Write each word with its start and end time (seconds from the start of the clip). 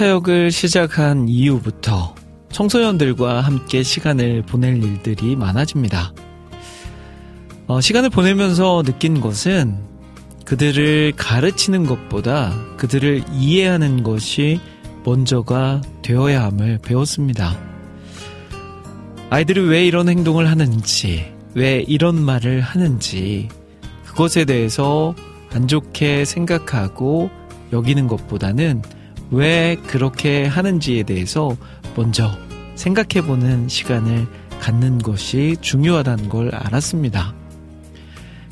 사역을 0.00 0.50
시작한 0.50 1.28
이후부터 1.28 2.14
청소년들과 2.52 3.42
함께 3.42 3.82
시간을 3.82 4.40
보낼 4.46 4.82
일들이 4.82 5.36
많아집니다. 5.36 6.14
어, 7.66 7.82
시간을 7.82 8.08
보내면서 8.08 8.82
느낀 8.82 9.20
것은 9.20 9.76
그들을 10.46 11.12
가르치는 11.18 11.84
것보다 11.84 12.50
그들을 12.78 13.24
이해하는 13.30 14.02
것이 14.02 14.58
먼저가 15.04 15.82
되어야 16.00 16.44
함을 16.44 16.78
배웠습니다. 16.78 17.60
아이들이 19.28 19.60
왜 19.60 19.84
이런 19.84 20.08
행동을 20.08 20.48
하는지, 20.48 21.30
왜 21.52 21.84
이런 21.86 22.18
말을 22.18 22.62
하는지, 22.62 23.50
그것에 24.06 24.46
대해서 24.46 25.14
안 25.52 25.68
좋게 25.68 26.24
생각하고 26.24 27.28
여기는 27.70 28.06
것보다는 28.06 28.80
왜 29.30 29.76
그렇게 29.86 30.46
하는지에 30.46 31.04
대해서 31.04 31.56
먼저 31.96 32.30
생각해보는 32.74 33.68
시간을 33.68 34.26
갖는 34.60 34.98
것이 34.98 35.56
중요하다는 35.60 36.28
걸 36.28 36.54
알았습니다. 36.54 37.34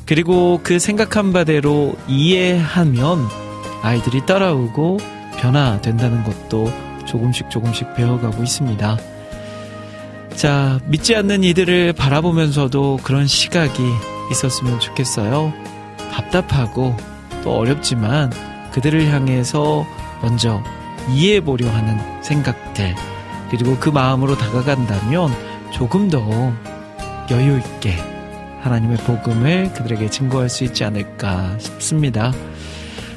그리고 0.06 0.60
그 0.62 0.78
생각한 0.78 1.32
바대로 1.32 1.94
이해하면 2.08 3.26
아이들이 3.82 4.24
따라오고 4.24 4.98
변화된다는 5.38 6.24
것도 6.24 6.72
조금씩 7.06 7.50
조금씩 7.50 7.94
배워가고 7.94 8.42
있습니다. 8.42 8.98
자, 10.34 10.80
믿지 10.86 11.14
않는 11.16 11.42
이들을 11.44 11.92
바라보면서도 11.94 13.00
그런 13.02 13.26
시각이 13.26 13.82
있었으면 14.30 14.78
좋겠어요. 14.80 15.52
답답하고 16.12 16.96
또 17.42 17.56
어렵지만 17.56 18.32
그들을 18.72 19.10
향해서 19.10 19.84
먼저 20.22 20.62
이해해 21.10 21.40
보려 21.40 21.68
하는 21.70 21.98
생각들, 22.22 22.94
그리고 23.50 23.76
그 23.78 23.88
마음으로 23.88 24.36
다가간다면 24.36 25.30
조금 25.72 26.08
더 26.08 26.52
여유 27.30 27.58
있게 27.58 27.94
하나님의 28.60 28.98
복음을 28.98 29.72
그들에게 29.72 30.10
증거할 30.10 30.48
수 30.48 30.64
있지 30.64 30.84
않을까 30.84 31.58
싶습니다. 31.58 32.32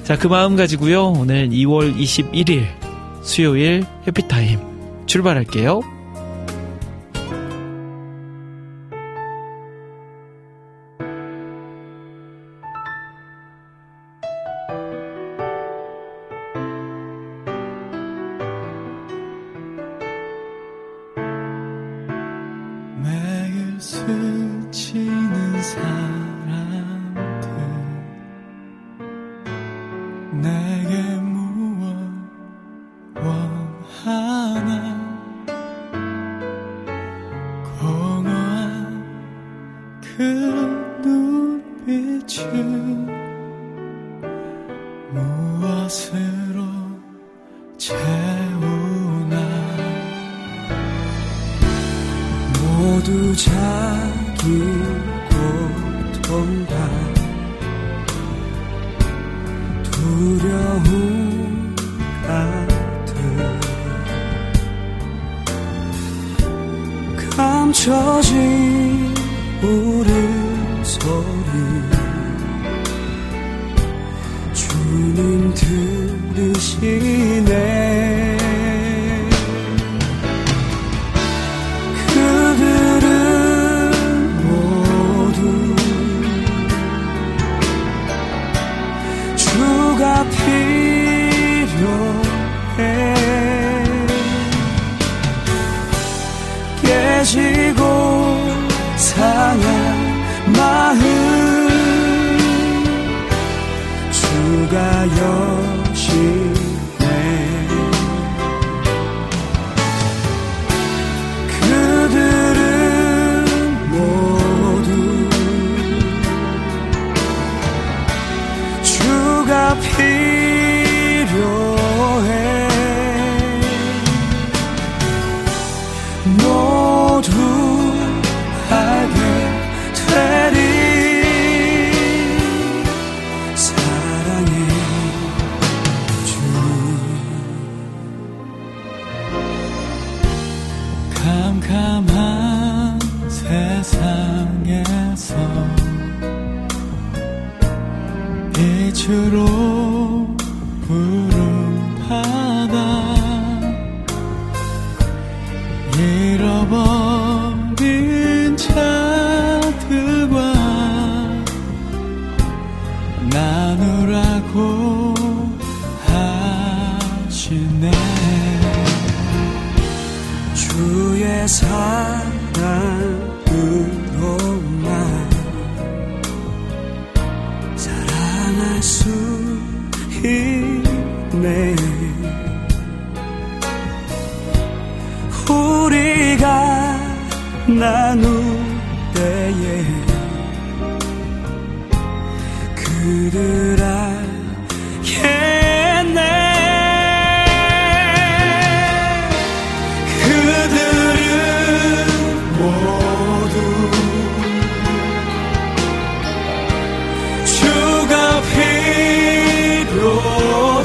자, 0.03 0.17
그 0.17 0.27
마음 0.27 0.55
가지고요. 0.55 1.07
오늘 1.07 1.49
2월 1.49 1.95
21일 1.95 2.65
수요일 3.21 3.85
해피타임 4.07 4.59
출발할게요. 5.05 5.81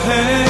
Hey. 0.06 0.45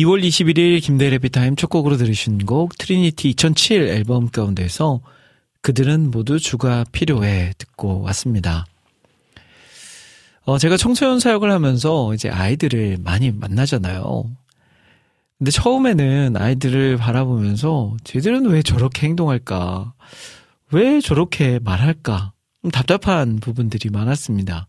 2월 0.00 0.22
21일 0.22 0.82
김대일의 0.82 1.18
해피타임 1.18 1.56
첫 1.56 1.68
곡으로 1.68 1.98
들으신 1.98 2.46
곡 2.46 2.78
트리니티 2.78 3.28
2007 3.30 3.88
앨범 3.88 4.30
가운데서 4.30 5.00
그들은 5.60 6.10
모두 6.10 6.38
주가 6.38 6.84
필요해 6.90 7.52
듣고 7.58 8.00
왔습니다. 8.02 8.64
어, 10.44 10.56
제가 10.56 10.78
청소년 10.78 11.20
사역을 11.20 11.52
하면서 11.52 12.14
이제 12.14 12.30
아이들을 12.30 12.98
많이 13.04 13.30
만나잖아요. 13.30 14.24
근데 15.36 15.50
처음에는 15.50 16.36
아이들을 16.36 16.96
바라보면서 16.96 17.96
쟤들은 18.04 18.46
왜 18.46 18.62
저렇게 18.62 19.06
행동할까? 19.06 19.92
왜 20.72 21.00
저렇게 21.00 21.58
말할까? 21.62 22.32
답답한 22.72 23.36
부분들이 23.38 23.90
많았습니다. 23.90 24.66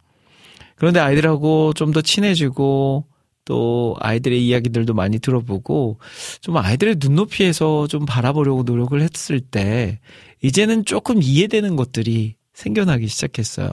그런데 0.75 0.99
아이들하고 0.99 1.71
좀 1.73 1.93
더 1.93 2.01
친해지고 2.01 3.05
또 3.45 3.95
아이들의 3.99 4.45
이야기들도 4.47 4.93
많이 4.93 5.19
들어보고 5.19 5.99
좀 6.41 6.57
아이들의 6.57 6.97
눈높이에서 6.99 7.87
좀 7.87 8.05
바라보려고 8.05 8.63
노력을 8.63 8.99
했을 9.01 9.39
때 9.39 9.99
이제는 10.41 10.85
조금 10.85 11.21
이해되는 11.21 11.75
것들이 11.75 12.35
생겨나기 12.53 13.07
시작했어요. 13.07 13.71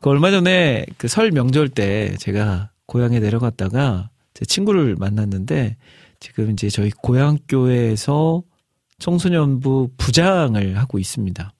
그 0.00 0.10
얼마 0.10 0.30
전에 0.30 0.86
그 0.96 1.08
설 1.08 1.30
명절 1.32 1.68
때 1.70 2.14
제가 2.18 2.70
고향에 2.86 3.18
내려갔다가 3.20 4.10
제 4.34 4.44
친구를 4.44 4.94
만났는데 4.96 5.76
지금 6.20 6.50
이제 6.52 6.68
저희 6.68 6.90
고향 6.90 7.38
교회에서 7.48 8.42
청소년부 8.98 9.90
부장을 9.96 10.76
하고 10.78 10.98
있습니다. 10.98 11.52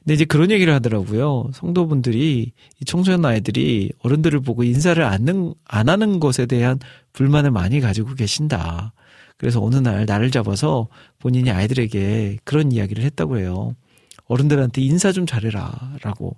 근데 0.00 0.14
이제 0.14 0.24
그런 0.24 0.50
얘기를 0.50 0.72
하더라고요. 0.72 1.50
성도분들이 1.52 2.52
이 2.80 2.84
청소년 2.84 3.24
아이들이 3.24 3.92
어른들을 4.02 4.40
보고 4.40 4.64
인사를 4.64 5.02
안, 5.02 5.54
안 5.66 5.88
하는 5.88 6.20
것에 6.20 6.46
대한 6.46 6.78
불만을 7.12 7.50
많이 7.50 7.80
가지고 7.80 8.14
계신다. 8.14 8.92
그래서 9.36 9.62
어느 9.62 9.76
날 9.76 10.06
나를 10.06 10.30
잡아서 10.30 10.88
본인이 11.18 11.50
아이들에게 11.50 12.38
그런 12.44 12.72
이야기를 12.72 13.04
했다고 13.04 13.38
해요. 13.38 13.74
어른들한테 14.26 14.80
인사 14.82 15.12
좀 15.12 15.26
잘해라. 15.26 15.96
라고. 16.02 16.36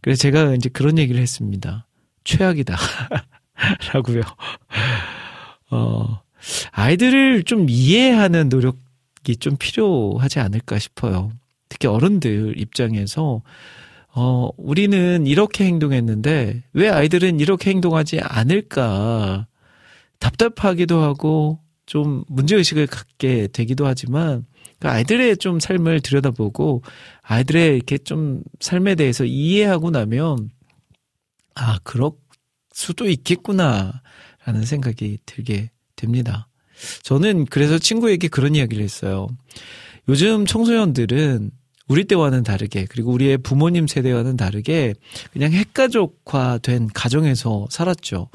그래서 0.00 0.20
제가 0.20 0.54
이제 0.54 0.68
그런 0.68 0.98
얘기를 0.98 1.20
했습니다. 1.20 1.86
최악이다. 2.24 2.76
라고요. 3.92 4.22
어, 5.70 6.20
아이들을 6.72 7.44
좀 7.44 7.66
이해하는 7.68 8.48
노력이 8.48 9.36
좀 9.38 9.56
필요하지 9.58 10.40
않을까 10.40 10.78
싶어요. 10.78 11.32
특히 11.68 11.88
어른들 11.88 12.58
입장에서 12.58 13.42
어, 14.14 14.48
우리는 14.56 15.26
이렇게 15.26 15.64
행동했는데 15.64 16.62
왜 16.72 16.88
아이들은 16.88 17.40
이렇게 17.40 17.70
행동하지 17.70 18.20
않을까 18.20 19.46
답답하기도 20.18 21.00
하고 21.00 21.60
좀 21.86 22.24
문제의식을 22.28 22.86
갖게 22.86 23.48
되기도 23.48 23.86
하지만 23.86 24.44
그 24.78 24.88
아이들의 24.88 25.38
좀 25.38 25.60
삶을 25.60 26.00
들여다보고 26.00 26.82
아이들의 27.22 27.76
이렇게 27.76 27.98
좀 27.98 28.42
삶에 28.60 28.94
대해서 28.94 29.24
이해하고 29.24 29.90
나면 29.90 30.50
아, 31.54 31.78
그럴 31.82 32.12
수도 32.72 33.08
있겠구나 33.08 34.02
라는 34.44 34.62
생각이 34.62 35.18
들게 35.26 35.70
됩니다. 35.96 36.48
저는 37.02 37.46
그래서 37.46 37.78
친구에게 37.78 38.28
그런 38.28 38.54
이야기를 38.54 38.82
했어요. 38.82 39.28
요즘 40.08 40.46
청소년들은 40.46 41.50
우리 41.88 42.04
때와는 42.04 42.42
다르게 42.42 42.86
그리고 42.88 43.12
우리의 43.12 43.38
부모님 43.38 43.86
세대와는 43.86 44.36
다르게 44.36 44.94
그냥 45.32 45.52
핵가족화된 45.52 46.90
가정에서 46.92 47.66
살았죠. 47.70 48.28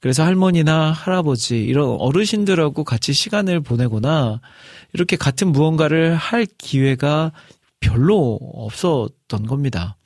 그래서 0.00 0.22
할머니나 0.22 0.92
할아버지 0.92 1.58
이런 1.62 1.96
어르신들하고 1.98 2.84
같이 2.84 3.12
시간을 3.12 3.60
보내거나 3.60 4.40
이렇게 4.92 5.16
같은 5.16 5.50
무언가를 5.50 6.14
할 6.14 6.46
기회가 6.58 7.32
별로 7.80 8.38
없었던 8.40 9.46
겁니다. 9.46 9.96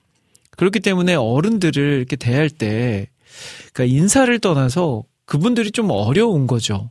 그렇기 0.57 0.81
때문에 0.81 1.15
어른들을 1.15 1.99
이렇게 1.99 2.17
대할 2.17 2.49
때 2.49 3.09
그러니까 3.73 3.97
인사를 3.97 4.39
떠나서 4.39 5.05
그분들이 5.27 5.71
좀 5.71 5.91
어려운 5.91 6.47
거죠. 6.47 6.91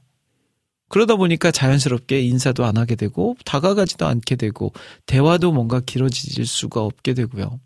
그러다 0.91 1.15
보니까 1.15 1.51
자연스럽게 1.51 2.21
인사도 2.21 2.65
안 2.65 2.77
하게 2.77 2.95
되고 2.95 3.35
다가가지도 3.45 4.05
않게 4.05 4.35
되고 4.35 4.73
대화도 5.05 5.51
뭔가 5.53 5.79
길어질 5.79 6.45
수가 6.45 6.81
없게 6.81 7.13
되고요. 7.13 7.59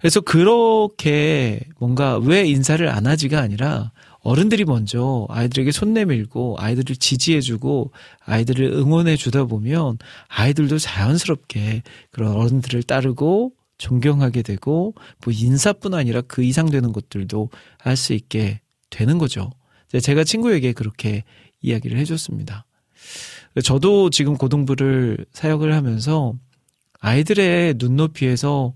그래서 0.00 0.20
그렇게 0.20 1.60
뭔가 1.78 2.18
왜 2.18 2.46
인사를 2.46 2.88
안 2.88 3.06
하지가 3.06 3.40
아니라 3.40 3.92
어른들이 4.20 4.64
먼저 4.64 5.26
아이들에게 5.28 5.70
손 5.72 5.92
내밀고 5.92 6.56
아이들을 6.58 6.96
지지해주고 6.96 7.92
아이들을 8.24 8.72
응원해 8.72 9.16
주다 9.16 9.44
보면 9.44 9.98
아이들도 10.28 10.78
자연스럽게 10.78 11.82
그런 12.10 12.32
어른들을 12.32 12.82
따르고 12.84 13.52
존경하게 13.76 14.42
되고 14.42 14.94
뭐 15.24 15.34
인사뿐 15.36 15.94
아니라 15.94 16.20
그 16.22 16.42
이상 16.42 16.70
되는 16.70 16.92
것들도 16.92 17.50
할 17.78 17.96
수 17.96 18.12
있게 18.14 18.60
되는 18.90 19.18
거죠. 19.18 19.50
제가 20.02 20.24
친구에게 20.24 20.72
그렇게 20.72 21.24
이야기를 21.60 21.98
해줬습니다. 21.98 22.64
저도 23.64 24.10
지금 24.10 24.36
고등부를 24.36 25.26
사역을 25.32 25.74
하면서 25.74 26.34
아이들의 27.00 27.74
눈높이에서 27.78 28.74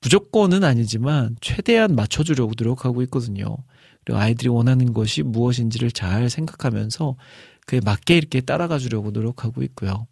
무조건은 0.00 0.64
아니지만 0.64 1.36
최대한 1.40 1.94
맞춰주려고 1.94 2.52
노력하고 2.56 3.02
있거든요. 3.02 3.56
그리고 4.04 4.18
아이들이 4.18 4.48
원하는 4.48 4.92
것이 4.92 5.22
무엇인지를 5.22 5.92
잘 5.92 6.30
생각하면서 6.30 7.16
그에 7.66 7.80
맞게 7.84 8.16
이렇게 8.16 8.40
따라가 8.40 8.78
주려고 8.78 9.10
노력하고 9.10 9.62
있고요. 9.62 10.06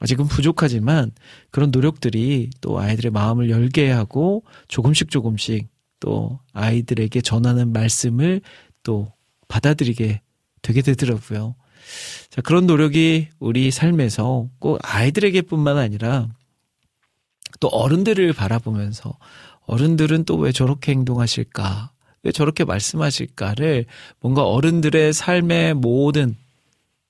아직은 0.00 0.26
부족하지만 0.26 1.12
그런 1.50 1.70
노력들이 1.70 2.50
또 2.60 2.78
아이들의 2.78 3.10
마음을 3.12 3.50
열게 3.50 3.90
하고 3.90 4.44
조금씩 4.68 5.10
조금씩 5.10 5.68
또 6.00 6.40
아이들에게 6.52 7.20
전하는 7.20 7.72
말씀을 7.72 8.40
또 8.82 9.12
받아들이게 9.48 10.20
되게 10.62 10.82
되더라고요. 10.82 11.54
자, 12.30 12.40
그런 12.42 12.66
노력이 12.66 13.28
우리 13.38 13.70
삶에서 13.70 14.48
꼭 14.58 14.78
아이들에게뿐만 14.82 15.78
아니라 15.78 16.28
또 17.60 17.68
어른들을 17.68 18.32
바라보면서 18.32 19.16
어른들은 19.66 20.24
또 20.24 20.36
왜 20.36 20.52
저렇게 20.52 20.92
행동하실까? 20.92 21.90
왜 22.24 22.32
저렇게 22.32 22.64
말씀하실까를 22.64 23.86
뭔가 24.20 24.44
어른들의 24.46 25.12
삶의 25.12 25.74
모든 25.74 26.36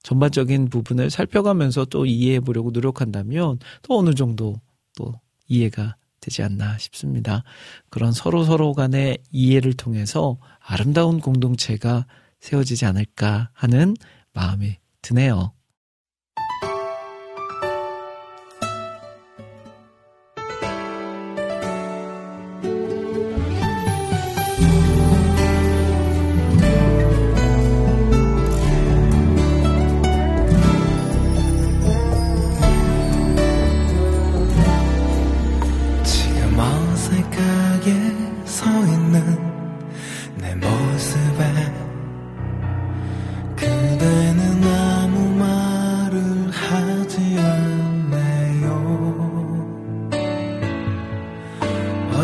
전반적인 0.02 0.68
부분을 0.68 1.10
살펴가면서 1.10 1.84
또 1.84 2.06
이해해 2.06 2.40
보려고 2.40 2.70
노력한다면 2.70 3.58
또 3.82 3.98
어느 3.98 4.14
정도 4.14 4.60
또 4.96 5.14
이해가 5.48 5.96
되지 6.20 6.42
않나 6.42 6.78
싶습니다. 6.78 7.44
그런 7.90 8.12
서로 8.12 8.44
서로 8.44 8.72
간의 8.72 9.18
이해를 9.30 9.74
통해서 9.74 10.38
아름다운 10.60 11.20
공동체가 11.20 12.06
세워지지 12.40 12.86
않을까 12.86 13.50
하는 13.52 13.96
마음이 14.32 14.78
드네요. 15.02 15.52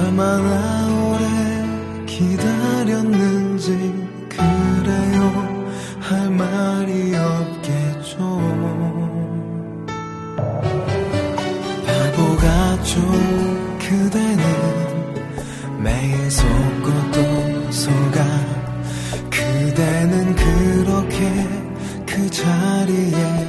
얼마나 0.08 0.88
오래 1.04 2.06
기다렸는지 2.06 3.68
그래요. 4.26 5.20
할 6.00 6.30
말이 6.30 7.14
없겠죠. 7.14 8.16
바보 11.86 12.36
같죠 12.36 13.00
그대는 13.78 14.44
매일 15.82 16.30
속고 16.30 16.86
또 17.12 17.72
속아 17.72 18.24
그대는 19.28 20.34
그렇게 20.34 21.46
그 22.06 22.30
자리에 22.30 23.47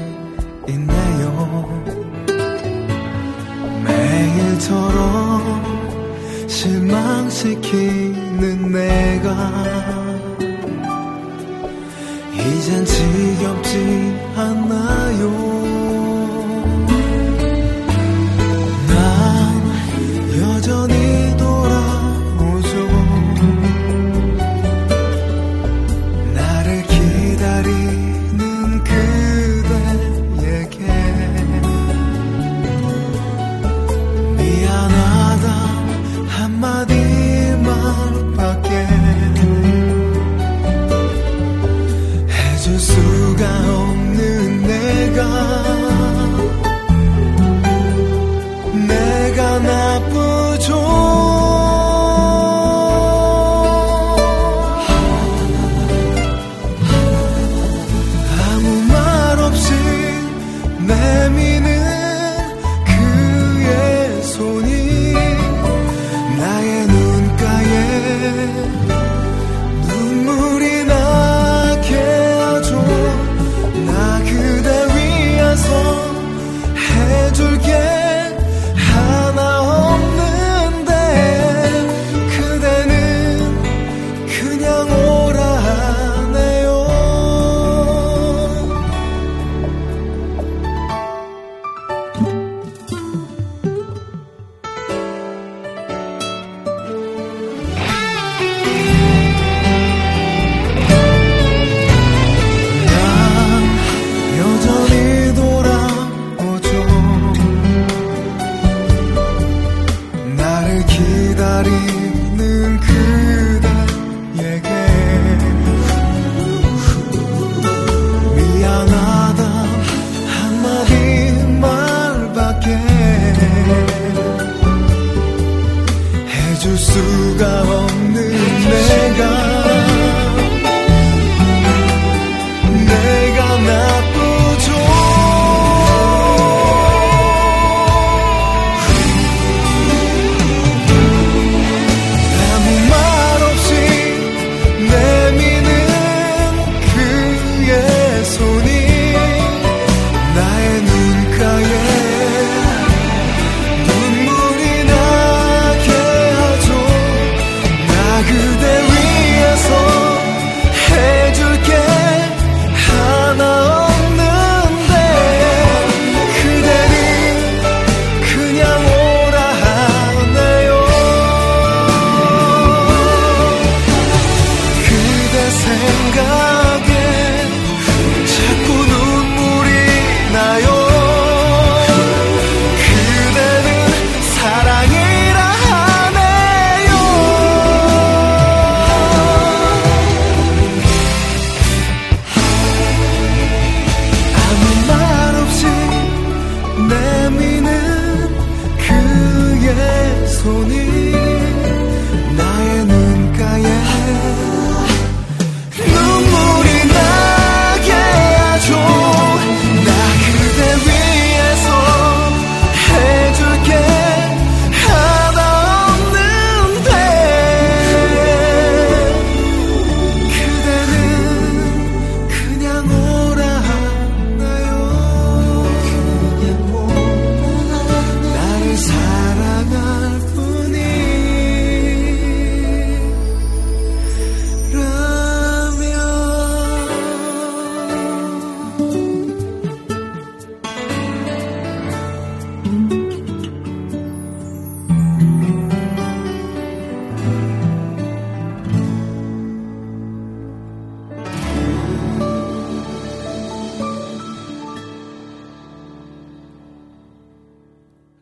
이젠 12.33 12.85
지겹지 12.85 14.19
않나요 14.35 15.68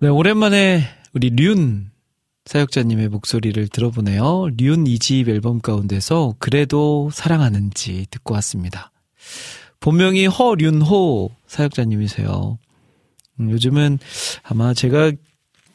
네, 0.08 0.12
오랜만에 0.12 0.84
우리 1.12 1.32
륜 1.32 1.92
사역자님의 2.46 3.10
목소리를 3.10 3.68
들어보네요. 3.68 4.48
륜 4.58 4.86
2집 4.86 5.28
앨범 5.28 5.60
가운데서 5.60 6.36
그래도 6.40 7.10
사랑하는지 7.12 8.08
듣고 8.10 8.34
왔습니다. 8.36 8.94
본명이 9.82 10.28
허륜호 10.28 11.32
사역자님이세요. 11.48 12.58
음, 13.42 13.52
요즘은 13.52 14.00
아마 14.44 14.74
제가 14.74 15.12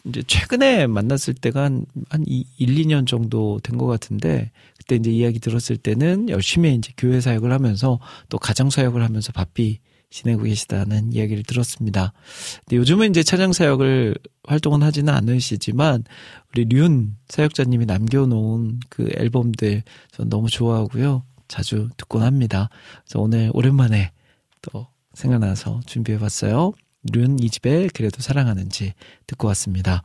이제 0.06 0.22
최근에 0.26 0.86
만났을 0.86 1.34
때가 1.34 1.64
한, 1.64 1.84
한 2.08 2.24
1, 2.26 2.46
2년 2.56 3.06
정도 3.06 3.60
된 3.62 3.76
것 3.76 3.84
같은데, 3.84 4.50
그때 4.78 4.96
이제 4.96 5.10
이야기 5.10 5.40
들었을 5.40 5.76
때는 5.76 6.30
열심히 6.30 6.74
이제 6.74 6.90
교회 6.96 7.20
사역을 7.20 7.52
하면서 7.52 8.00
또 8.30 8.38
가정 8.38 8.70
사역을 8.70 9.04
하면서 9.04 9.30
바삐 9.30 9.80
지내고 10.12 10.45
계시다는 10.45 11.12
이야기를 11.12 11.42
들었습니다. 11.42 12.12
근데 12.61 12.76
요즘은 12.76 13.11
이제 13.11 13.23
차장 13.23 13.52
사역을 13.52 14.14
활동은 14.45 14.83
하지는 14.83 15.12
않으시지만 15.12 16.04
우리 16.50 16.66
륜 16.66 17.16
사역자님이 17.28 17.87
남겨놓은 17.87 18.81
그 18.88 19.09
앨범들 19.16 19.83
전 20.12 20.28
너무 20.28 20.49
좋아하고요. 20.49 21.25
자주 21.49 21.88
듣곤 21.97 22.23
합니다. 22.23 22.69
그래서 23.04 23.21
오늘 23.21 23.50
오랜만에 23.54 24.12
또 24.61 24.87
생각나서 25.14 25.81
준비해봤어요. 25.87 26.72
륜 27.12 27.38
이 27.40 27.51
집에 27.51 27.88
그래도 27.92 28.22
사랑하는지 28.22 28.94
듣고 29.27 29.48
왔습니다. 29.48 30.03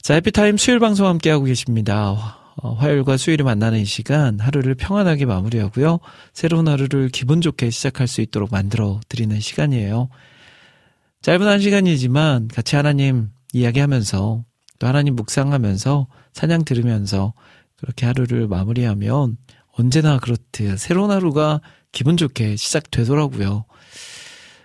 자, 0.00 0.14
해피타임 0.14 0.56
수요일 0.56 0.80
방송 0.80 1.06
함께하고 1.06 1.44
계십니다. 1.44 2.39
어, 2.62 2.74
화요일과 2.74 3.16
수요일을 3.16 3.44
만나는 3.44 3.78
이 3.80 3.84
시간 3.84 4.38
하루를 4.38 4.74
평안하게 4.74 5.24
마무리하고요. 5.24 5.98
새로운 6.32 6.68
하루를 6.68 7.08
기분 7.08 7.40
좋게 7.40 7.70
시작할 7.70 8.06
수 8.06 8.20
있도록 8.20 8.50
만들어 8.52 9.00
드리는 9.08 9.38
시간이에요. 9.40 10.08
짧은 11.22 11.46
한 11.46 11.60
시간이지만 11.60 12.48
같이 12.48 12.76
하나님 12.76 13.30
이야기하면서 13.52 14.44
또 14.78 14.86
하나님 14.86 15.16
묵상하면서 15.16 16.06
찬양 16.32 16.64
들으면서 16.64 17.32
그렇게 17.76 18.06
하루를 18.06 18.46
마무리하면 18.46 19.36
언제나 19.72 20.18
그렇듯 20.18 20.78
새로운 20.78 21.10
하루가 21.10 21.60
기분 21.92 22.16
좋게 22.16 22.56
시작되더라고요. 22.56 23.64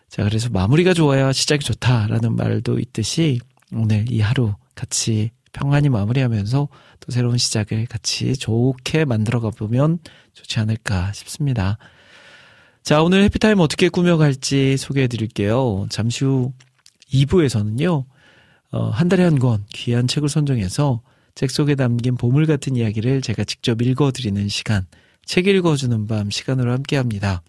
자, 0.09 0.23
그래서 0.23 0.49
마무리가 0.49 0.93
좋아야 0.93 1.31
시작이 1.31 1.63
좋다라는 1.63 2.35
말도 2.35 2.79
있듯이 2.79 3.39
오늘 3.73 4.05
이 4.11 4.21
하루 4.21 4.53
같이 4.75 5.31
평안히 5.55 5.87
마무리하면서 5.87 6.67
또 6.99 7.11
새로운 7.11 7.37
시작을 7.37 7.85
같이 7.85 8.35
좋게 8.35 9.05
만들어가 9.05 9.51
보면 9.51 9.99
좋지 10.33 10.59
않을까 10.59 11.13
싶습니다. 11.13 11.77
자, 12.83 13.01
오늘 13.01 13.23
해피타임 13.23 13.59
어떻게 13.61 13.87
꾸며갈지 13.87 14.75
소개해 14.75 15.07
드릴게요. 15.07 15.87
잠시 15.89 16.25
후 16.25 16.51
2부에서는요, 17.13 18.05
어, 18.71 18.89
한 18.89 19.07
달에 19.07 19.23
한 19.23 19.39
권 19.39 19.63
귀한 19.73 20.07
책을 20.07 20.27
선정해서 20.27 21.01
책 21.35 21.49
속에 21.51 21.75
담긴 21.75 22.17
보물 22.17 22.47
같은 22.47 22.75
이야기를 22.75 23.21
제가 23.21 23.45
직접 23.45 23.81
읽어 23.81 24.11
드리는 24.11 24.47
시간, 24.49 24.85
책 25.25 25.47
읽어주는 25.47 26.05
밤 26.07 26.29
시간으로 26.29 26.73
함께 26.73 26.97
합니다. 26.97 27.41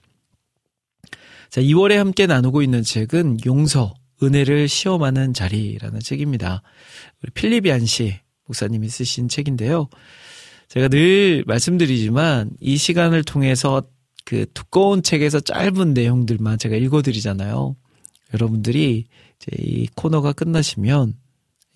자, 1.51 1.61
2월에 1.61 1.97
함께 1.97 2.29
나누고 2.29 2.63
있는 2.63 2.85
책은 2.85 3.39
용서, 3.47 3.95
은혜를 4.23 4.69
시험하는 4.69 5.35
자리라는 5.35 6.01
책입니다. 6.01 6.63
우리 7.23 7.31
필립 7.33 7.67
얀시 7.67 8.19
목사님이 8.47 8.89
쓰신 8.89 9.29
책인데요. 9.29 9.89
제가 10.69 10.89
늘 10.89 11.45
말씀드리지만 11.47 12.51
이 12.61 12.77
시간을 12.77 13.25
통해서 13.25 13.83
그 14.25 14.47
두꺼운 14.55 15.03
책에서 15.03 15.41
짧은 15.41 15.95
내용들만 15.95 16.59
제가 16.59 16.77
읽어드리잖아요. 16.77 17.77
여러분들이 18.35 19.05
이제 19.37 19.51
이 19.59 19.87
코너가 19.95 20.33
끝나시면 20.33 21.15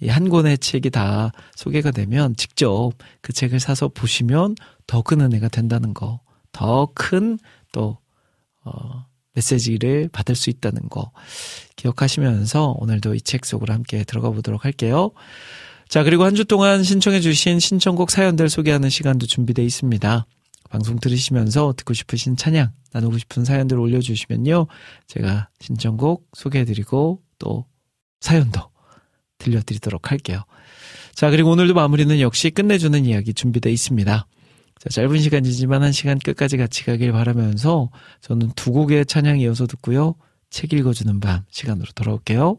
이 0.03 0.09
한 0.09 0.29
권의 0.31 0.57
책이 0.59 0.90
다 0.90 1.31
소개가 1.57 1.90
되면 1.90 2.35
직접 2.37 2.92
그 3.20 3.33
책을 3.35 3.61
사서 3.61 3.88
보시면 3.88 4.55
더 4.87 5.03
큰 5.03 5.20
은혜가 5.20 5.48
된다는 5.48 5.92
거, 5.92 6.20
더 6.53 6.87
큰 6.94 7.38
또, 7.70 7.98
어, 8.64 9.05
메시지를 9.34 10.08
받을 10.12 10.34
수 10.34 10.50
있다는 10.50 10.88
거 10.88 11.12
기억하시면서 11.76 12.76
오늘도 12.78 13.14
이 13.14 13.20
책 13.20 13.46
속으로 13.46 13.72
함께 13.72 14.04
들어가 14.04 14.30
보도록 14.30 14.64
할게요. 14.64 15.12
자, 15.88 16.02
그리고 16.04 16.24
한 16.24 16.34
주 16.34 16.44
동안 16.44 16.82
신청해 16.82 17.20
주신 17.20 17.58
신청곡 17.60 18.10
사연들 18.10 18.48
소개하는 18.48 18.90
시간도 18.90 19.26
준비되어 19.26 19.64
있습니다. 19.64 20.26
방송 20.70 21.00
들으시면서 21.00 21.74
듣고 21.76 21.94
싶으신 21.94 22.36
찬양, 22.36 22.70
나누고 22.92 23.18
싶은 23.18 23.44
사연들 23.44 23.78
올려주시면요. 23.78 24.66
제가 25.08 25.48
신청곡 25.60 26.28
소개해드리고 26.32 27.20
또 27.40 27.66
사연도 28.20 28.70
들려드리도록 29.38 30.12
할게요. 30.12 30.44
자, 31.14 31.30
그리고 31.30 31.50
오늘도 31.50 31.74
마무리는 31.74 32.20
역시 32.20 32.50
끝내주는 32.50 33.04
이야기 33.04 33.34
준비되어 33.34 33.72
있습니다. 33.72 34.26
자, 34.80 34.88
짧은 34.88 35.18
시간이지만 35.18 35.82
한 35.82 35.92
시간 35.92 36.18
끝까지 36.18 36.56
같이 36.56 36.84
가길 36.84 37.12
바라면서 37.12 37.90
저는 38.22 38.52
두 38.56 38.72
곡의 38.72 39.04
찬양 39.04 39.38
이어서 39.40 39.66
듣고요. 39.66 40.14
책 40.48 40.72
읽어주는 40.72 41.20
밤 41.20 41.44
시간으로 41.50 41.86
돌아올게요. 41.94 42.58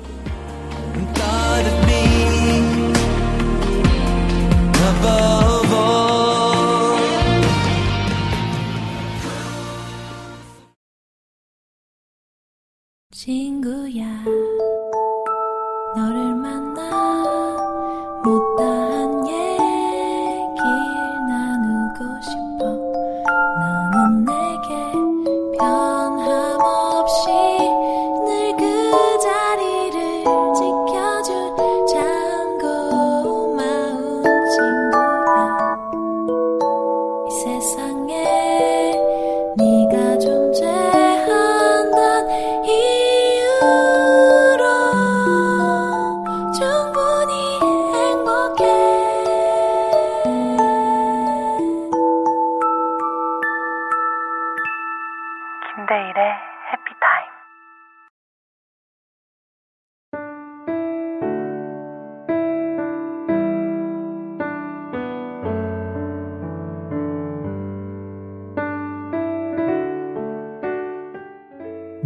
친구야 13.11 14.23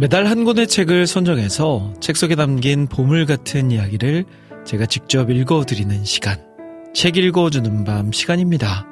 매달 0.06 0.26
한 0.26 0.44
권의 0.44 0.68
책을 0.68 1.08
선정해서 1.08 1.92
책 1.98 2.16
속에 2.16 2.36
담긴 2.36 2.86
보물 2.86 3.26
같은 3.26 3.72
이야기를 3.72 4.24
제가 4.64 4.86
직접 4.86 5.28
읽어드리는 5.32 6.04
시간. 6.04 6.40
책 6.94 7.16
읽어주는 7.16 7.82
밤 7.82 8.12
시간입니다. 8.12 8.86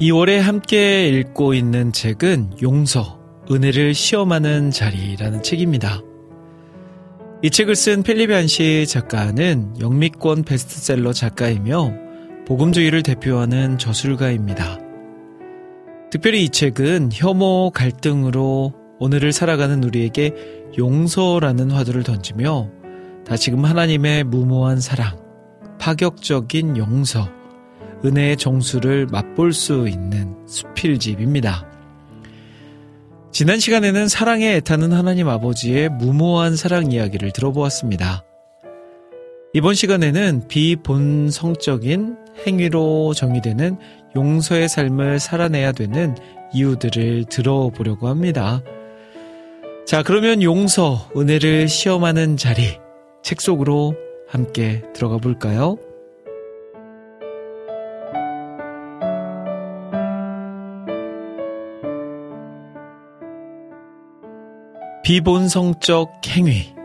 이월에 0.00 0.38
함께 0.38 1.08
읽고 1.08 1.54
있는 1.54 1.90
책은 1.90 2.58
용서, 2.60 3.18
은혜를 3.50 3.94
시험하는 3.94 4.70
자리라는 4.70 5.42
책입니다. 5.42 6.02
이 7.42 7.48
책을 7.48 7.74
쓴 7.74 8.02
필립 8.02 8.32
한시 8.32 8.84
작가는 8.86 9.80
영미권 9.80 10.42
베스트셀러 10.42 11.14
작가이며 11.14 12.07
복음주의를 12.48 13.02
대표하는 13.02 13.76
저술가입니다. 13.76 14.78
특별히 16.10 16.44
이 16.44 16.48
책은 16.48 17.10
혐오, 17.12 17.70
갈등으로 17.70 18.72
오늘을 18.98 19.32
살아가는 19.34 19.84
우리에게 19.84 20.32
용서라는 20.78 21.70
화두를 21.70 22.04
던지며 22.04 22.70
다시금 23.26 23.66
하나님의 23.66 24.24
무모한 24.24 24.80
사랑, 24.80 25.18
파격적인 25.78 26.78
용서, 26.78 27.28
은혜의 28.02 28.38
정수를 28.38 29.06
맛볼 29.12 29.52
수 29.52 29.86
있는 29.86 30.34
수필집입니다. 30.46 31.66
지난 33.30 33.60
시간에는 33.60 34.08
사랑에 34.08 34.54
애타는 34.54 34.92
하나님 34.92 35.28
아버지의 35.28 35.90
무모한 35.90 36.56
사랑 36.56 36.92
이야기를 36.92 37.30
들어보았습니다. 37.32 38.24
이번 39.54 39.74
시간에는 39.74 40.46
비본성적인 40.48 42.16
행위로 42.46 43.14
정의되는 43.14 43.78
용서의 44.14 44.68
삶을 44.68 45.18
살아내야 45.20 45.72
되는 45.72 46.14
이유들을 46.52 47.24
들어보려고 47.30 48.08
합니다. 48.08 48.62
자, 49.86 50.02
그러면 50.02 50.42
용서, 50.42 51.08
은혜를 51.16 51.68
시험하는 51.68 52.36
자리, 52.36 52.78
책 53.22 53.40
속으로 53.40 53.94
함께 54.28 54.82
들어가 54.92 55.16
볼까요? 55.16 55.78
비본성적 65.04 66.20
행위. 66.26 66.77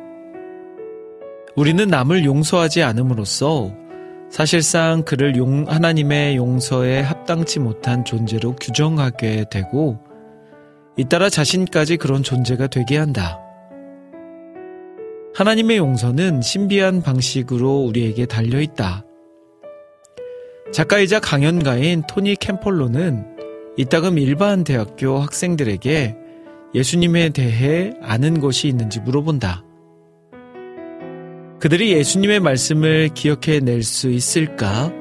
우리는 1.55 1.87
남을 1.87 2.25
용서하지 2.25 2.81
않음으로써 2.81 3.71
사실상 4.31 5.03
그를 5.03 5.35
용, 5.35 5.65
하나님의 5.67 6.35
용서에 6.35 7.01
합당치 7.01 7.59
못한 7.59 8.03
존재로 8.03 8.55
규정하게 8.55 9.45
되고 9.51 9.99
잇따라 10.97 11.29
자신까지 11.29 11.97
그런 11.97 12.23
존재가 12.23 12.67
되게 12.67 12.97
한다. 12.97 13.39
하나님의 15.35 15.77
용서는 15.77 16.41
신비한 16.41 17.03
방식으로 17.03 17.83
우리에게 17.83 18.25
달려 18.25 18.59
있다. 18.59 19.05
작가이자 20.71 21.19
강연가인 21.19 22.01
토니 22.07 22.35
캠펄로는 22.37 23.27
이따금 23.77 24.17
일반 24.17 24.63
대학교 24.63 25.19
학생들에게 25.19 26.17
예수님에 26.73 27.29
대해 27.29 27.93
아는 28.01 28.39
것이 28.39 28.67
있는지 28.67 28.99
물어본다. 28.99 29.63
그들이 31.63 31.93
예수님의 31.93 32.41
말씀을 32.41 33.07
기억해 33.13 33.61
낼 33.61 33.83
수 33.83 34.09
있을까? 34.09 34.91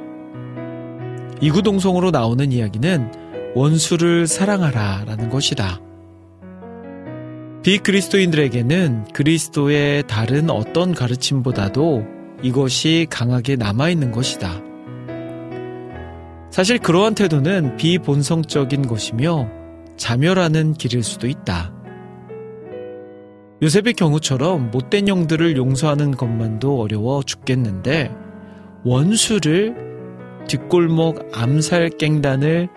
이구동성으로 1.41 2.13
나오는 2.13 2.53
이야기는 2.53 3.53
원수를 3.57 4.29
사랑하라 4.29 5.07
라는 5.07 5.29
것이다. 5.29 5.81
비그리스도인들에게는 7.65 9.07
그리스도의 9.13 10.05
다른 10.07 10.51
어떤 10.51 10.95
가르침보다도 10.95 12.07
이것이 12.45 13.09
강하게 13.11 13.57
남아있는 13.57 14.13
것이다. 14.13 14.63
사실 16.53 16.79
그러한 16.79 17.17
태도는 17.17 17.77
비본성적인 17.77 18.87
것이며 18.87 19.49
자멸하는 19.97 20.75
길일 20.75 21.03
수도 21.03 21.27
있다. 21.27 21.82
요셉의 23.63 23.95
경우처럼 23.95 24.73
못된 24.73 25.07
영들을 25.07 25.57
용서하는 25.57 26.11
것만도 26.11 26.81
어려워 26.81 27.23
죽겠는데 27.23 28.13
원수를 28.85 29.77
뒷골목 30.49 31.31
암살 31.33 31.91
갱단을 31.91 32.69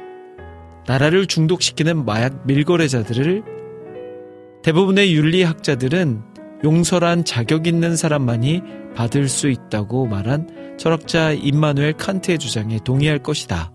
나라를 0.86 1.26
중독시키는 1.26 2.06
마약 2.06 2.46
밀거래자들을 2.46 3.44
대부분의 4.62 5.16
윤리학자들은 5.16 6.22
용서란 6.64 7.26
자격 7.26 7.66
있는 7.66 7.96
사람만이 7.96 8.62
받을 8.96 9.28
수 9.28 9.50
있다고 9.50 10.06
말한 10.06 10.78
철학자 10.78 11.32
임마누엘 11.32 11.94
칸트의 11.94 12.38
주장에 12.38 12.80
동의할 12.84 13.20
것이다. 13.20 13.72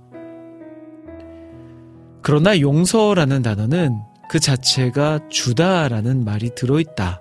그러나 2.22 2.60
용서라는 2.60 3.42
단어는 3.42 4.09
그 4.30 4.38
자체가 4.38 5.28
주다라는 5.28 6.24
말이 6.24 6.54
들어있다. 6.54 7.20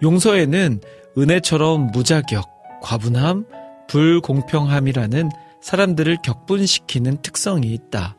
용서에는 0.00 0.80
은혜처럼 1.18 1.88
무자격, 1.88 2.48
과분함, 2.82 3.44
불공평함이라는 3.88 5.28
사람들을 5.60 6.18
격분시키는 6.22 7.20
특성이 7.22 7.74
있다. 7.74 8.16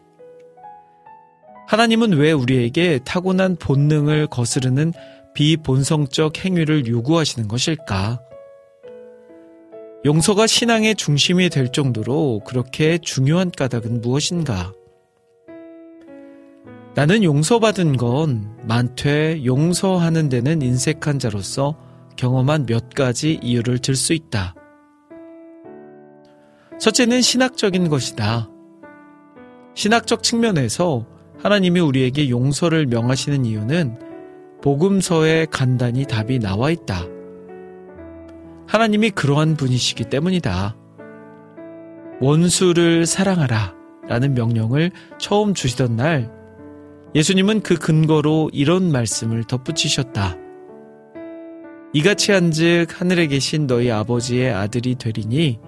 하나님은 1.69 2.17
왜 2.17 2.33
우리에게 2.33 2.99
타고난 3.05 3.55
본능을 3.55 4.27
거스르는 4.27 4.91
비본성적 5.33 6.43
행위를 6.43 6.85
요구하시는 6.85 7.47
것일까? 7.47 8.19
용서가 10.03 10.47
신앙의 10.47 10.95
중심이 10.95 11.47
될 11.47 11.71
정도로 11.71 12.41
그렇게 12.45 12.97
중요한 12.97 13.51
까닭은 13.51 14.01
무엇인가? 14.01 14.73
나는 16.95 17.23
용서받은 17.23 17.97
건 17.97 18.57
만퇴 18.63 19.45
용서하는 19.45 20.29
데는 20.29 20.61
인색한 20.61 21.19
자로서 21.19 21.75
경험한 22.15 22.65
몇 22.65 22.89
가지 22.89 23.39
이유를 23.41 23.79
들 23.79 23.95
수 23.95 24.13
있다. 24.13 24.55
첫째는 26.79 27.21
신학적인 27.21 27.89
것이다. 27.89 28.49
신학적 29.75 30.23
측면에서 30.23 31.05
하나님이 31.41 31.79
우리에게 31.79 32.29
용서를 32.29 32.85
명하시는 32.87 33.45
이유는 33.45 33.99
복음서에 34.61 35.45
간단히 35.51 36.05
답이 36.05 36.39
나와 36.39 36.69
있다. 36.69 37.05
하나님이 38.67 39.11
그러한 39.11 39.55
분이시기 39.55 40.05
때문이다. 40.05 40.75
원수를 42.19 43.05
사랑하라 43.05 43.73
라는 44.07 44.33
명령을 44.33 44.91
처음 45.17 45.53
주시던 45.53 45.95
날 45.95 46.38
예수님은 47.15 47.61
그 47.61 47.75
근거로 47.75 48.49
이런 48.53 48.91
말씀을 48.91 49.43
덧붙이셨다. 49.45 50.37
이같이 51.93 52.31
한즉 52.31 53.01
하늘에 53.01 53.25
계신 53.25 53.65
너희 53.65 53.89
아버지의 53.89 54.53
아들이 54.53 54.95
되리니 54.95 55.59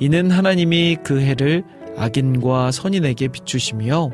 이는 0.00 0.30
하나님이 0.30 0.96
그 1.04 1.20
해를 1.20 1.62
악인과 1.96 2.72
선인에게 2.72 3.28
비추시며 3.28 4.10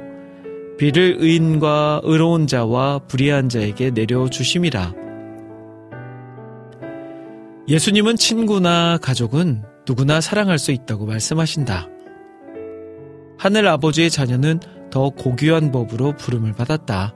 비를 0.79 1.17
의인과 1.19 2.03
의로운 2.05 2.47
자와 2.47 3.01
불의한 3.09 3.49
자에게 3.49 3.93
내려 3.93 4.29
주심이라. 4.29 4.93
예수님은 7.69 8.17
친구나 8.17 8.99
가족은 8.99 9.63
누구나 9.89 10.21
사랑할 10.21 10.59
수 10.59 10.73
있다고 10.73 11.07
말씀하신다. 11.07 11.89
하늘 13.39 13.67
아버지의 13.67 14.11
자녀는 14.11 14.61
더 14.91 15.11
고귀한 15.11 15.73
법으로 15.73 16.13
부름을 16.17 16.53
받았다. 16.53 17.15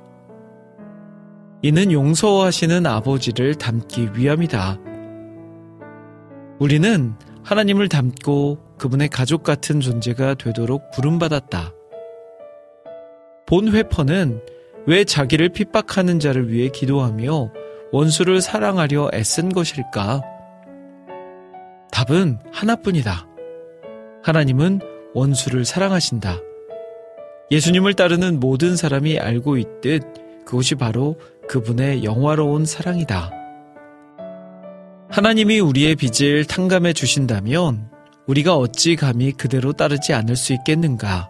이는 1.62 1.93
용서하시는 1.93 2.87
아버지를 2.87 3.55
닮기 3.55 4.11
위함이다. 4.14 4.79
우리는 6.59 7.14
하나님을 7.43 7.89
닮고 7.89 8.59
그분의 8.79 9.09
가족 9.09 9.43
같은 9.43 9.81
존재가 9.81 10.35
되도록 10.35 10.91
부름받았다. 10.93 11.73
본 13.47 13.68
회퍼는 13.73 14.41
왜 14.87 15.05
자기를 15.05 15.51
핍박하는 15.51 16.18
자를 16.21 16.51
위해 16.51 16.68
기도하며 16.68 17.53
원수를 17.93 18.41
사랑하려 18.41 19.11
애쓴 19.12 19.51
것일까? 19.51 20.23
답은 21.91 22.39
하나뿐이다. 22.53 23.27
하나님은 24.23 24.81
원수를 25.14 25.64
사랑하신다. 25.64 26.39
예수님을 27.51 27.95
따르는 27.95 28.39
모든 28.39 28.77
사람이 28.77 29.19
알고 29.19 29.57
있듯 29.57 30.45
그것이 30.45 30.77
바로 30.77 31.17
그분의 31.49 32.05
영화로운 32.05 32.65
사랑이다. 32.65 33.33
하나님이 35.09 35.59
우리의 35.59 35.97
빚을 35.97 36.45
탕감해 36.45 36.93
주신다면 36.93 37.91
우리가 38.29 38.55
어찌 38.57 38.95
감히 38.95 39.33
그대로 39.33 39.73
따르지 39.73 40.13
않을 40.13 40.37
수 40.37 40.53
있겠는가? 40.53 41.29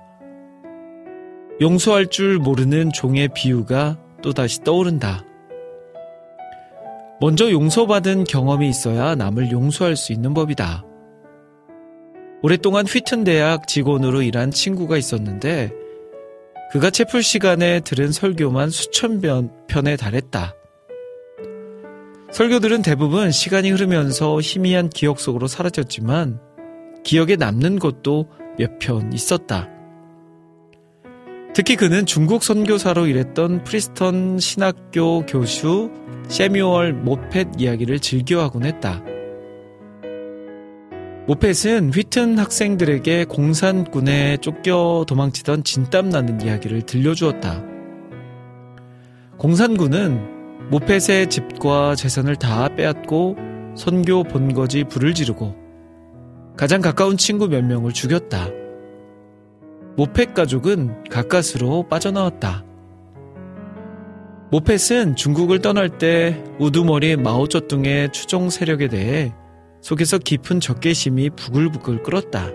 용서할 1.62 2.08
줄 2.08 2.38
모르는 2.38 2.92
종의 2.92 3.30
비유가 3.34 3.96
또다시 4.22 4.62
떠오른다. 4.62 5.24
먼저 7.22 7.50
용서받은 7.50 8.24
경험이 8.24 8.68
있어야 8.68 9.14
남을 9.14 9.50
용서할 9.50 9.96
수 9.96 10.12
있는 10.12 10.34
법이다. 10.34 10.84
오랫동안 12.42 12.86
휘튼 12.86 13.24
대학 13.24 13.66
직원으로 13.66 14.22
일한 14.22 14.50
친구가 14.50 14.98
있었는데 14.98 15.79
그가 16.72 16.90
채플 16.90 17.22
시간에 17.22 17.80
들은 17.80 18.12
설교만 18.12 18.70
수천 18.70 19.20
편에 19.66 19.96
달했다. 19.96 20.54
설교들은 22.32 22.82
대부분 22.82 23.32
시간이 23.32 23.70
흐르면서 23.72 24.40
희미한 24.40 24.88
기억 24.88 25.18
속으로 25.18 25.48
사라졌지만 25.48 26.38
기억에 27.02 27.34
남는 27.36 27.80
것도 27.80 28.28
몇 28.56 28.78
편 28.78 29.12
있었다. 29.12 29.68
특히 31.54 31.74
그는 31.74 32.06
중국 32.06 32.44
선교사로 32.44 33.06
일했던 33.08 33.64
프린스턴 33.64 34.38
신학교 34.38 35.26
교수 35.26 35.90
새뮤얼 36.28 36.92
모펫 36.92 37.48
이야기를 37.58 37.98
즐겨하곤 37.98 38.64
했다. 38.64 39.02
모펫은 41.26 41.92
휘튼 41.92 42.38
학생들에게 42.38 43.26
공산군에 43.26 44.38
쫓겨 44.38 45.04
도망치던 45.06 45.64
진땀나는 45.64 46.40
이야기를 46.40 46.82
들려주었다. 46.82 47.62
공산군은 49.36 50.70
모펫의 50.70 51.28
집과 51.28 51.94
재산을 51.94 52.36
다 52.36 52.68
빼앗고 52.74 53.36
선교 53.76 54.22
본거지 54.22 54.84
불을 54.84 55.14
지르고 55.14 55.54
가장 56.56 56.80
가까운 56.80 57.16
친구 57.16 57.48
몇 57.48 57.64
명을 57.64 57.92
죽였다. 57.92 58.48
모펫 59.96 60.34
가족은 60.34 61.04
가까스로 61.10 61.86
빠져나왔다. 61.88 62.64
모펫은 64.50 65.16
중국을 65.16 65.60
떠날 65.60 65.98
때 65.98 66.42
우두머리 66.58 67.16
마오쩌둥의 67.16 68.10
추종 68.12 68.50
세력에 68.50 68.88
대해 68.88 69.32
속에서 69.80 70.18
깊은 70.18 70.60
적개심이 70.60 71.30
부글부글 71.30 72.02
끓었다. 72.02 72.50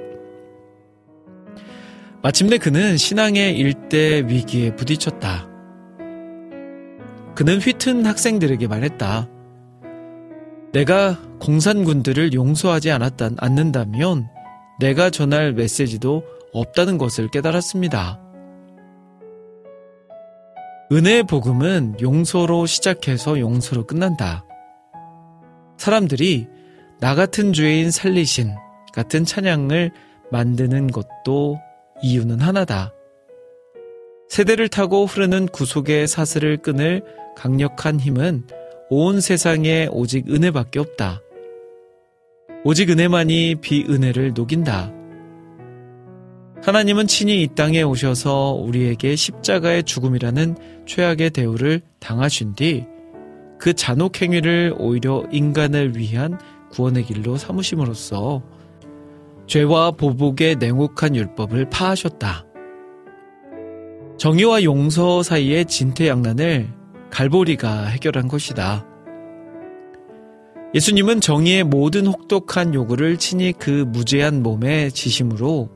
마침내 2.22 2.58
그는 2.58 2.98
신앙의 2.98 3.58
일대 3.58 4.26
위기에 4.28 4.76
부딪혔다. 4.76 5.48
그는 7.36 7.60
휘튼 7.60 8.06
학생들에게 8.06 8.68
말했다. 8.68 9.30
내가 10.72 11.20
공산군들을 11.40 12.34
용서하지 12.34 12.92
않았다, 12.92 13.32
않는다면 13.38 14.28
내가 14.80 15.10
전할 15.10 15.54
메시지도 15.54 16.24
없다는 16.54 16.98
것을 16.98 17.30
깨달았습니다. 17.30 18.22
은혜의 20.92 21.24
복음은 21.24 21.98
용서로 22.02 22.66
시작해서 22.66 23.40
용서로 23.40 23.86
끝난다. 23.86 24.46
사람들이 25.78 26.48
나 27.06 27.14
같은 27.14 27.54
죄인 27.54 27.92
살리신 27.92 28.56
같은 28.92 29.26
찬양을 29.26 29.92
만드는 30.32 30.88
것도 30.88 31.60
이유는 32.02 32.40
하나다. 32.40 32.96
세대를 34.28 34.70
타고 34.70 35.06
흐르는 35.06 35.50
구속의 35.50 36.08
사슬을 36.08 36.58
끊을 36.58 37.04
강력한 37.38 38.00
힘은 38.00 38.48
온 38.90 39.22
세상에 39.22 39.88
오직 39.92 40.28
은혜밖에 40.28 40.80
없다. 40.80 41.22
오직 42.64 42.90
은혜만이 42.90 43.58
비은혜를 43.62 44.34
녹인다. 44.34 44.92
하나님은 46.64 47.06
친히 47.06 47.44
이 47.44 47.48
땅에 47.54 47.84
오셔서 47.84 48.54
우리에게 48.54 49.16
십자가의 49.16 49.84
죽음이라는 49.84 50.58
최악의 50.88 51.30
대우를 51.30 51.84
당하신 52.00 52.56
뒤 52.56 52.96
그 53.58 53.74
잔혹 53.74 54.22
행위를 54.22 54.76
오히려 54.78 55.24
인간을 55.32 55.98
위한 55.98 56.38
구원의 56.72 57.04
길로 57.06 57.38
삼으심으로써 57.38 58.42
죄와 59.48 59.92
보복의 59.92 60.58
냉혹한 60.58 61.16
율법을 61.16 61.70
파하셨다. 61.70 62.46
정의와 64.18 64.64
용서 64.64 65.24
사이의 65.24 65.66
진퇴양난을 65.66 66.74
갈보리가 67.10 67.86
해결한 67.86 68.28
것이다. 68.28 68.86
예수님은 70.74 71.22
정의의 71.22 71.64
모든 71.64 72.08
혹독한 72.08 72.74
요구를 72.74 73.18
친히 73.18 73.54
그 73.54 73.70
무죄한 73.70 74.44
몸에 74.44 74.90
지심으로 74.90 75.70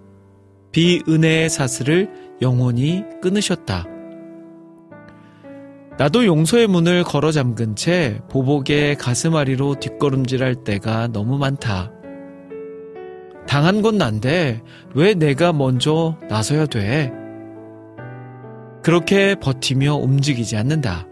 비은혜의 0.71 1.49
사슬을 1.49 2.09
영원히 2.41 3.03
끊으셨다. 3.21 3.85
나도 5.99 6.25
용서의 6.25 6.67
문을 6.67 7.03
걸어 7.03 7.29
잠근 7.29 7.75
채 7.75 8.21
보복의 8.29 8.95
가슴앓이로 8.95 9.81
뒷걸음질할 9.81 10.63
때가 10.63 11.07
너무 11.07 11.37
많다. 11.37 11.91
당한 13.45 13.81
건 13.81 13.97
난데 13.97 14.61
왜 14.95 15.13
내가 15.13 15.51
먼저 15.51 16.17
나서야 16.29 16.67
돼? 16.67 17.11
그렇게 18.81 19.35
버티며 19.35 19.95
움직이지 19.95 20.55
않는다. 20.55 21.05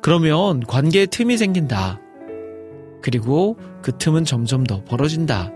그러면 0.00 0.60
관계에 0.60 1.06
틈이 1.06 1.36
생긴다. 1.36 2.00
그리고 3.02 3.58
그 3.82 3.90
틈은 3.98 4.24
점점 4.24 4.62
더 4.62 4.84
벌어진다. 4.84 5.50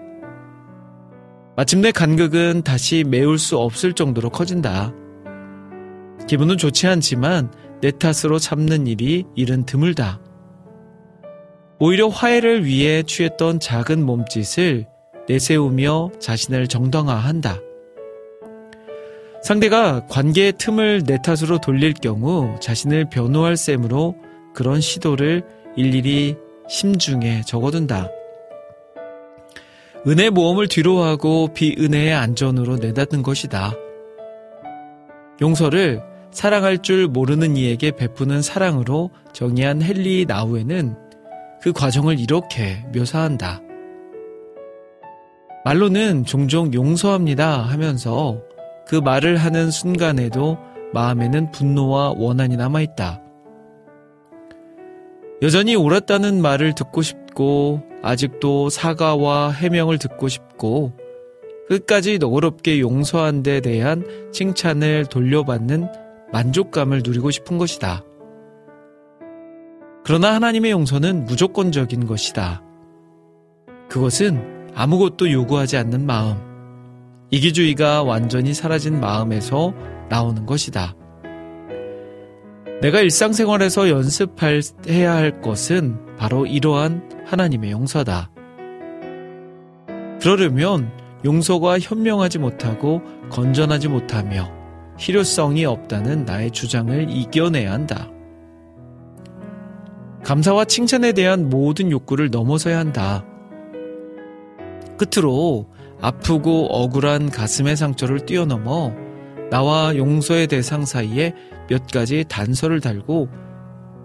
마침내 1.55 1.93
간극은 1.93 2.63
다시 2.63 3.05
메울 3.07 3.39
수 3.39 3.57
없을 3.57 3.93
정도로 3.93 4.31
커진다. 4.31 4.93
기분은 6.27 6.59
좋지 6.59 6.89
않지만 6.89 7.53
내 7.81 7.91
탓으로 7.91 8.39
참는 8.39 8.87
일이 8.87 9.25
일은 9.35 9.65
드물다. 9.65 10.21
오히려 11.79 12.09
화해를 12.09 12.67
위해 12.67 13.03
취했던 13.03 13.59
작은 13.59 14.05
몸짓을 14.05 14.87
내세우며 15.29 16.11
자신을 16.19 16.67
정당화한다. 16.67 17.59
상대가 19.43 20.05
관계의 20.07 20.53
틈을 20.59 21.05
내 21.05 21.17
탓으로 21.23 21.59
돌릴 21.59 21.95
경우 21.95 22.55
자신을 22.61 23.09
변호할 23.09 23.57
셈으로 23.57 24.15
그런 24.55 24.81
시도를 24.83 25.43
일일이 25.77 26.37
심중에 26.69 27.43
적어둔다. 27.47 28.11
은혜 30.07 30.29
모험을 30.29 30.69
뒤로하고 30.69 31.49
비은혜의 31.55 32.13
안전으로 32.13 32.77
내닫는 32.77 33.23
것이다. 33.23 33.73
용서를 35.41 36.10
사랑할 36.33 36.79
줄 36.79 37.09
모르는 37.09 37.57
이에게 37.57 37.91
베푸는 37.91 38.43
사랑으로 38.43 39.11
정의한 39.33 39.83
헨리 39.83 40.25
나우에는 40.27 40.97
그 41.61 41.73
과정을 41.73 42.19
이렇게 42.19 42.85
묘사한다. 42.95 43.61
말로는 45.65 46.25
종종 46.25 46.73
용서합니다 46.73 47.61
하면서 47.61 48.41
그 48.87 48.97
말을 48.97 49.37
하는 49.37 49.71
순간에도 49.71 50.57
마음에는 50.93 51.51
분노와 51.51 52.15
원한이 52.17 52.57
남아있다. 52.57 53.21
여전히 55.43 55.77
옳았다는 55.77 56.41
말을 56.41 56.75
듣고 56.75 57.03
싶고 57.03 57.83
아직도 58.03 58.71
사과와 58.71 59.51
해명을 59.51 59.99
듣고 59.99 60.29
싶고 60.29 60.93
끝까지 61.69 62.19
너그럽게 62.19 62.81
용서한 62.81 63.43
데 63.43 63.61
대한 63.61 64.05
칭찬을 64.33 65.07
돌려받는 65.07 65.89
만족감을 66.33 67.03
누리고 67.05 67.31
싶은 67.31 67.59
것이다. 67.59 68.05
그러나 70.05 70.35
하나님의 70.35 70.71
용서는 70.71 71.25
무조건적인 71.27 72.07
것이다. 72.07 72.63
그것은 73.89 74.71
아무것도 74.75 75.31
요구하지 75.31 75.77
않는 75.77 76.07
마음, 76.07 76.37
이기주의가 77.31 78.03
완전히 78.03 78.55
사라진 78.55 79.01
마음에서 79.01 79.75
나오는 80.09 80.47
것이다. 80.47 80.95
내가 82.81 83.01
일상생활에서 83.01 83.91
연습해야 83.91 85.15
할 85.15 85.41
것은 85.41 86.17
바로 86.17 86.47
이러한 86.47 87.25
하나님의 87.27 87.73
용서다. 87.73 88.31
그러려면 90.21 90.91
용서가 91.25 91.79
현명하지 91.79 92.39
못하고 92.39 93.03
건전하지 93.31 93.89
못하며 93.89 94.60
실효성이 95.01 95.65
없다는 95.65 96.27
나의 96.27 96.51
주장을 96.51 97.07
이겨내야 97.09 97.73
한다. 97.73 98.11
감사와 100.23 100.67
칭찬에 100.67 101.13
대한 101.13 101.49
모든 101.49 101.91
욕구를 101.91 102.29
넘어서야 102.31 102.79
한다. 102.79 103.25
끝으로 104.99 105.71
아프고 106.03 106.67
억울한 106.67 107.31
가슴의 107.31 107.79
상처를 107.79 108.27
뛰어넘어 108.27 108.93
나와 109.51 109.97
용서의 109.97 110.49
대상 110.49 110.85
사이에 110.85 111.35
몇 111.67 111.87
가지 111.87 112.23
단서를 112.29 112.81
달고 112.81 113.29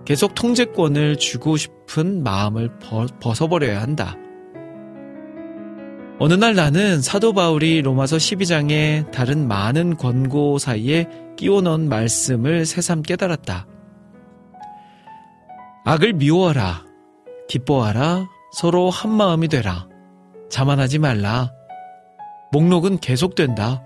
계속 0.06 0.34
통제권을 0.34 1.18
주고 1.18 1.58
싶은 1.58 2.24
마음을 2.24 2.70
벗어버려야 3.20 3.82
한다. 3.82 4.16
어느 6.18 6.34
날 6.34 6.55
나는 6.55 7.01
사도 7.01 7.34
바울이 7.34 7.82
로마서 7.82 8.16
12장에 8.16 9.11
다른 9.11 9.49
많은 9.49 9.97
권고 9.97 10.57
사이에 10.57 11.09
끼워 11.36 11.59
넣은 11.61 11.89
말씀을 11.89 12.66
새삼 12.66 13.01
깨달았다. 13.01 13.68
악을 15.84 16.13
미워하라. 16.13 16.86
기뻐하라. 17.49 18.28
서로 18.53 18.89
한 18.89 19.11
마음이 19.11 19.49
되라. 19.49 19.89
자만하지 20.49 20.99
말라. 20.99 21.51
목록은 22.53 22.99
계속된다. 22.99 23.84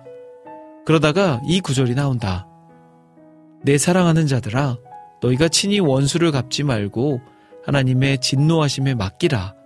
그러다가 0.85 1.41
이 1.47 1.59
구절이 1.59 1.95
나온다. 1.95 2.47
내 3.63 3.79
사랑하는 3.79 4.27
자들아, 4.27 4.77
너희가 5.21 5.49
친히 5.49 5.79
원수를 5.79 6.31
갚지 6.31 6.63
말고 6.63 7.21
하나님의 7.65 8.19
진노하심에 8.19 8.93
맡기라. 8.93 9.58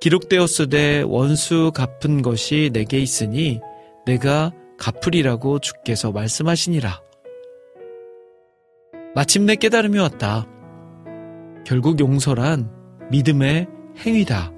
기록되었으되 0.00 1.02
원수 1.02 1.72
갚은 1.74 2.22
것이 2.22 2.70
내게 2.72 2.98
있으니 2.98 3.60
내가 4.04 4.52
갚으리라고 4.78 5.58
주께서 5.58 6.12
말씀하시니라. 6.12 7.00
마침내 9.14 9.56
깨달음이 9.56 9.98
왔다. 9.98 10.46
결국 11.66 11.98
용서란 11.98 12.70
믿음의 13.10 13.66
행위다. 13.98 14.52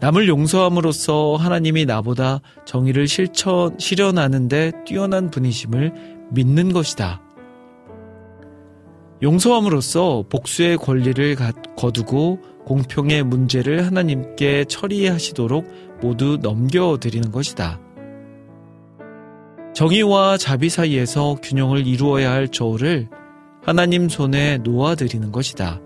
남을 0.00 0.28
용서함으로써 0.28 1.36
하나님이 1.36 1.84
나보다 1.84 2.40
정의를 2.64 3.06
실천, 3.06 3.78
실현하는데 3.78 4.72
뛰어난 4.86 5.30
분이심을 5.30 5.92
믿는 6.30 6.72
것이다. 6.72 7.22
용서함으로써 9.22 10.24
복수의 10.30 10.78
권리를 10.78 11.36
거두고 11.76 12.40
공평의 12.70 13.24
문제를 13.24 13.84
하나님께 13.84 14.64
처리하시도록 14.66 15.98
모두 16.00 16.38
넘겨드리는 16.40 17.32
것이다. 17.32 17.80
정의와 19.74 20.36
자비 20.36 20.68
사이에서 20.68 21.34
균형을 21.42 21.84
이루어야 21.84 22.30
할 22.30 22.46
저울을 22.46 23.08
하나님 23.60 24.08
손에 24.08 24.58
놓아드리는 24.58 25.32
것이다. 25.32 25.80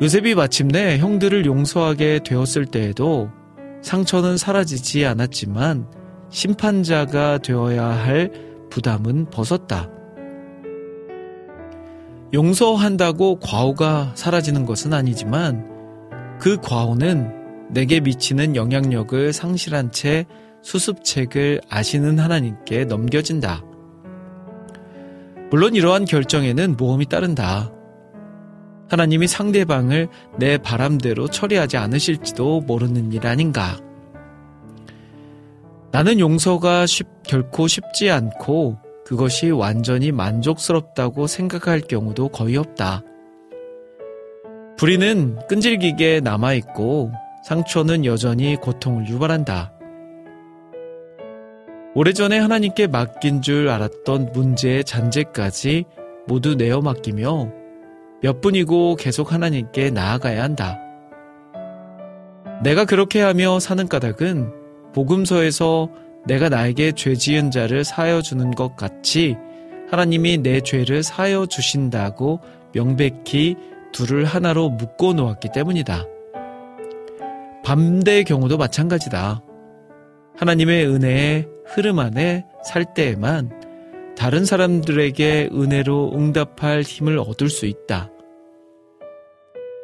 요셉이 0.00 0.34
마침내 0.34 0.96
형들을 0.96 1.44
용서하게 1.44 2.20
되었을 2.24 2.64
때에도 2.64 3.28
상처는 3.82 4.38
사라지지 4.38 5.04
않았지만 5.04 5.86
심판자가 6.30 7.38
되어야 7.38 7.84
할 7.84 8.30
부담은 8.70 9.28
벗었다. 9.28 9.90
용서한다고 12.36 13.40
과오가 13.40 14.12
사라지는 14.14 14.66
것은 14.66 14.92
아니지만 14.92 15.66
그 16.38 16.60
과오는 16.60 17.70
내게 17.70 18.00
미치는 18.00 18.56
영향력을 18.56 19.32
상실한 19.32 19.90
채 19.90 20.26
수습책을 20.60 21.62
아시는 21.70 22.18
하나님께 22.18 22.84
넘겨진다. 22.84 23.62
물론 25.50 25.74
이러한 25.74 26.04
결정에는 26.04 26.76
모험이 26.76 27.06
따른다. 27.06 27.72
하나님이 28.90 29.28
상대방을 29.28 30.08
내 30.38 30.58
바람대로 30.58 31.28
처리하지 31.28 31.78
않으실지도 31.78 32.60
모르는 32.60 33.12
일 33.12 33.26
아닌가. 33.26 33.78
나는 35.90 36.20
용서가 36.20 36.84
쉽, 36.84 37.06
결코 37.26 37.66
쉽지 37.66 38.10
않고 38.10 38.76
그것이 39.06 39.50
완전히 39.50 40.10
만족스럽다고 40.10 41.28
생각할 41.28 41.80
경우도 41.80 42.30
거의 42.30 42.56
없다. 42.56 43.04
불의는 44.76 45.46
끈질기게 45.46 46.20
남아있고 46.24 47.12
상처는 47.44 48.04
여전히 48.04 48.56
고통을 48.56 49.06
유발한다. 49.06 49.72
오래전에 51.94 52.40
하나님께 52.40 52.88
맡긴 52.88 53.42
줄 53.42 53.68
알았던 53.68 54.32
문제의 54.32 54.82
잔재까지 54.82 55.84
모두 56.26 56.56
내어 56.56 56.80
맡기며 56.80 57.52
몇 58.22 58.40
분이고 58.40 58.96
계속 58.96 59.32
하나님께 59.32 59.90
나아가야 59.90 60.42
한다. 60.42 60.80
내가 62.64 62.84
그렇게 62.84 63.20
하며 63.20 63.60
사는 63.60 63.86
까닭은 63.86 64.92
복음서에서 64.92 65.90
내가 66.26 66.48
나에게 66.48 66.92
죄 66.92 67.14
지은 67.14 67.50
자를 67.50 67.84
사여 67.84 68.22
주는 68.22 68.50
것 68.50 68.76
같이 68.76 69.36
하나님이 69.90 70.38
내 70.38 70.60
죄를 70.60 71.02
사여 71.02 71.46
주신다고 71.46 72.40
명백히 72.72 73.56
둘을 73.92 74.24
하나로 74.24 74.70
묶어 74.70 75.12
놓았기 75.12 75.50
때문이다. 75.54 76.04
반대의 77.64 78.24
경우도 78.24 78.58
마찬가지다. 78.58 79.42
하나님의 80.36 80.86
은혜의 80.86 81.48
흐름 81.64 81.98
안에 81.98 82.44
살 82.64 82.94
때에만 82.94 83.50
다른 84.16 84.44
사람들에게 84.44 85.50
은혜로 85.52 86.12
응답할 86.14 86.82
힘을 86.82 87.18
얻을 87.18 87.48
수 87.48 87.66
있다. 87.66 88.10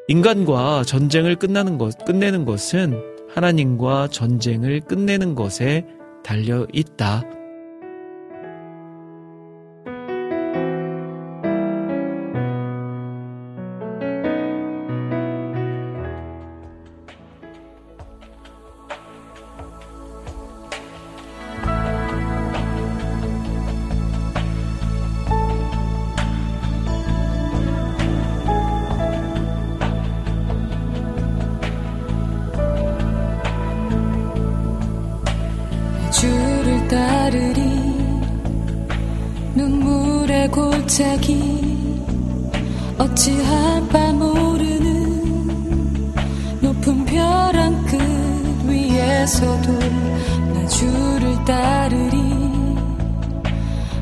인간과 0.09 0.82
전쟁을 0.84 1.36
끝나는 1.36 1.78
것, 1.78 2.05
끝내는 2.05 2.45
것은 2.45 3.01
하나님과 3.34 4.09
전쟁을 4.09 4.80
끝내는 4.80 5.34
것에 5.34 5.86
달려 6.22 6.66
있다. 6.72 7.41
따르리 36.93 37.62
눈물의 39.55 40.51
골짜기 40.51 41.95
어찌할 42.99 43.88
바 43.88 44.12
모르는 44.12 46.12
높은 46.61 47.07
별한끝 47.07 47.99
위에서도 48.68 49.72
나 50.53 50.66
주를 50.66 51.43
따르리 51.47 52.18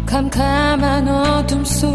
캄캄한 0.05 1.07
어둠 1.07 1.65
속 1.65 1.89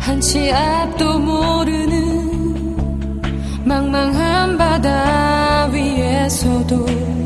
한치 0.00 0.50
앞도 0.52 1.18
모르는 1.18 2.24
망망한 3.66 4.56
바다 4.56 5.66
위에서도 5.66 7.23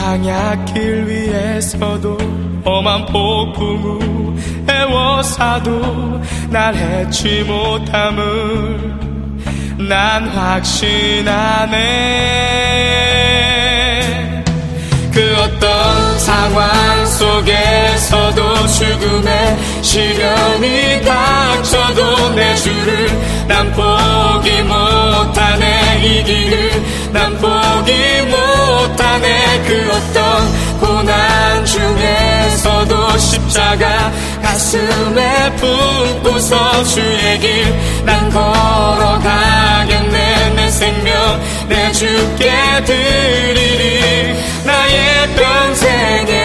광야길 0.00 1.06
위에서도 1.06 2.16
험한 2.64 3.04
폭풍우 3.06 4.34
애워싸도 4.66 6.22
날 6.48 6.74
해치 6.74 7.42
못함을 7.42 8.96
난 9.76 10.26
확신하네. 10.26 11.76
그 15.12 15.36
어떤 15.38 16.18
상황 16.18 17.06
속에서도 17.06 18.66
죽음의 18.68 19.58
시련이 19.82 21.02
닥쳐도 21.02 22.34
내 22.34 22.54
주를 22.54 23.46
난 23.46 23.70
포기 23.72 24.62
못하네. 24.62 26.00
이 26.02 26.24
길을 26.24 27.12
난 27.12 27.36
포기 27.36 27.92
못하네 28.22 28.49
그 29.66 29.90
어떤 29.90 30.78
고난 30.78 31.64
중에서도 31.64 33.18
십자가 33.18 34.12
가슴에 34.42 35.56
품고서 35.56 36.84
주의 36.84 37.38
길 37.40 38.00
난 38.04 38.28
걸어가겠네. 38.30 40.18
내 40.56 40.68
생명 40.70 41.40
내 41.68 41.92
주께 41.92 42.50
드리리. 42.84 44.34
나의 44.64 45.28
평생에 45.36 46.39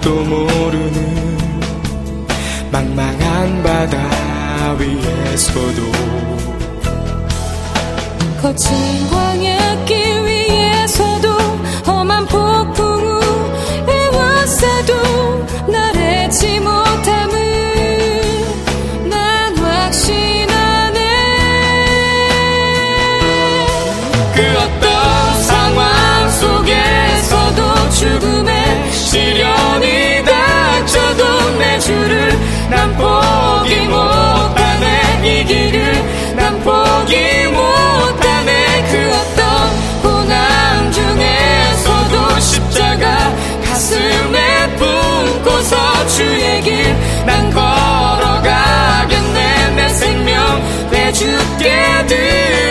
앞도 0.00 0.14
모르는 0.24 1.38
망망한 2.72 3.62
바다 3.62 4.76
위에서도 4.78 5.92
거친 8.40 8.76
광야길 9.10 10.24
위에서도 10.24 11.28
험한 11.86 12.26
폭풍우 12.26 13.20
에워싸도 13.88 14.94
날 15.68 15.94
해치 15.94 16.58
못함을 16.60 17.38
난 19.10 19.56
확신하네. 19.58 21.00
그 24.34 24.40
어떤 24.58 25.42
상황 25.42 26.30
속에서도 26.30 27.90
죽음의 27.90 28.92
시련 28.92 29.39
난 47.26 47.50
걸어가겠네. 47.50 49.40
내 49.76 49.88
생명 49.88 50.90
내 50.90 51.12
주께 51.12 52.06
드 52.06 52.69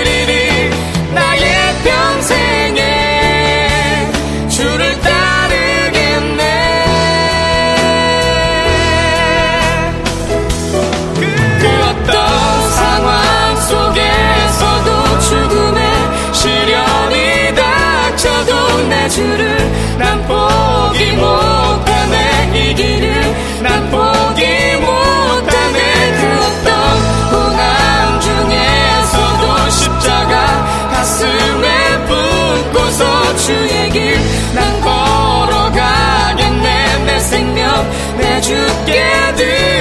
내 38.42 39.79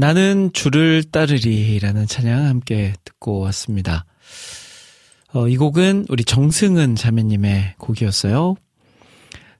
나는 0.00 0.52
주를 0.52 1.02
따르리라는 1.02 2.06
찬양 2.06 2.46
함께 2.46 2.94
듣고 3.04 3.40
왔습니다. 3.40 4.04
어, 5.34 5.48
이 5.48 5.56
곡은 5.56 6.06
우리 6.08 6.22
정승은 6.22 6.94
자매님의 6.94 7.74
곡이었어요. 7.78 8.54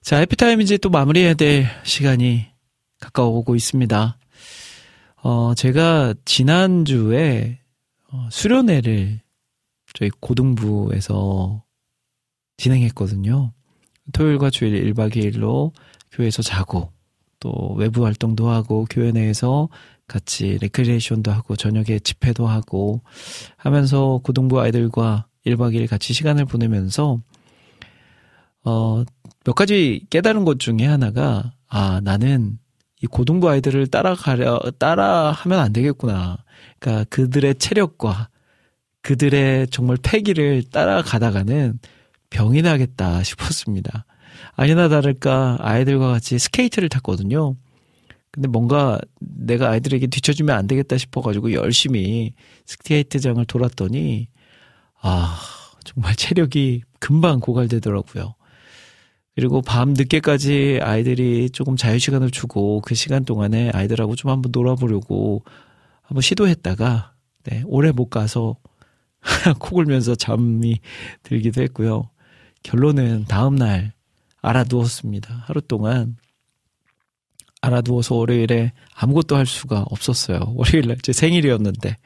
자, 0.01 0.19
해피타임 0.19 0.61
이제 0.61 0.77
또 0.77 0.89
마무리해야 0.89 1.33
될 1.33 1.65
시간이 1.83 2.45
가까워오고 3.01 3.57
있습니다. 3.57 4.17
어, 5.23 5.53
제가 5.55 6.13
지난주에 6.23 7.59
어, 8.09 8.29
수련회를 8.31 9.19
저희 9.93 10.09
고등부에서 10.21 11.65
진행했거든요. 12.55 13.51
토요일과 14.13 14.51
주일 14.51 14.93
1박 14.93 15.17
2일로 15.17 15.73
교회에서 16.13 16.43
자고 16.43 16.93
또 17.41 17.73
외부 17.75 18.05
활동도 18.05 18.47
하고 18.49 18.87
교회 18.89 19.11
내에서 19.11 19.67
같이 20.09 20.57
레크리에이션도 20.61 21.31
하고 21.31 21.55
저녁에 21.55 21.99
집회도 21.99 22.47
하고 22.47 23.01
하면서 23.55 24.19
고등부 24.23 24.59
아이들과 24.59 25.27
1박 25.45 25.73
2일 25.73 25.87
같이 25.87 26.11
시간을 26.13 26.45
보내면서 26.45 27.19
어, 28.65 29.03
몇 29.45 29.53
가지 29.53 30.05
깨달은 30.09 30.43
것 30.43 30.59
중에 30.59 30.85
하나가 30.85 31.53
아, 31.69 32.01
나는 32.03 32.59
이 33.01 33.07
고등부 33.07 33.49
아이들을 33.49 33.87
따라가려 33.87 34.59
따라 34.77 35.31
하면 35.31 35.59
안 35.59 35.71
되겠구나. 35.71 36.37
그러니까 36.79 37.05
그들의 37.09 37.55
체력과 37.55 38.29
그들의 39.01 39.67
정말 39.69 39.97
패기를 40.01 40.63
따라가다가는 40.69 41.79
병이 42.29 42.61
나겠다 42.61 43.23
싶었습니다. 43.23 44.05
아니나 44.55 44.89
다를까 44.89 45.57
아이들과 45.61 46.09
같이 46.09 46.37
스케이트를 46.37 46.89
탔거든요. 46.89 47.55
근데 48.31 48.47
뭔가 48.47 48.99
내가 49.19 49.69
아이들에게 49.69 50.07
뒤쳐주면 50.07 50.55
안 50.55 50.67
되겠다 50.67 50.97
싶어가지고 50.97 51.53
열심히 51.53 52.33
스케이트장을 52.65 53.43
돌았더니 53.45 54.27
아 55.01 55.39
정말 55.83 56.15
체력이 56.15 56.83
금방 56.99 57.39
고갈되더라고요. 57.39 58.35
그리고 59.35 59.61
밤 59.61 59.93
늦게까지 59.93 60.79
아이들이 60.81 61.49
조금 61.49 61.77
자유 61.77 61.97
시간을 61.97 62.29
주고 62.29 62.81
그 62.81 62.93
시간 62.93 63.23
동안에 63.23 63.71
아이들하고 63.73 64.15
좀 64.15 64.31
한번 64.31 64.51
놀아보려고 64.51 65.43
한번 66.01 66.21
시도했다가 66.21 67.13
네, 67.45 67.63
오래 67.65 67.91
못 67.91 68.09
가서 68.09 68.57
코 69.59 69.75
골면서 69.75 70.15
잠이 70.15 70.79
들기도 71.23 71.61
했고요. 71.61 72.09
결론은 72.63 73.25
다음 73.27 73.55
날 73.55 73.93
알아두었습니다. 74.41 75.43
하루 75.45 75.61
동안 75.61 76.17
알아두어서 77.61 78.15
월요일에 78.15 78.71
아무것도 78.95 79.35
할 79.35 79.45
수가 79.45 79.85
없었어요. 79.89 80.39
월요일날 80.55 80.97
제 81.01 81.13
생일이었는데. 81.13 81.97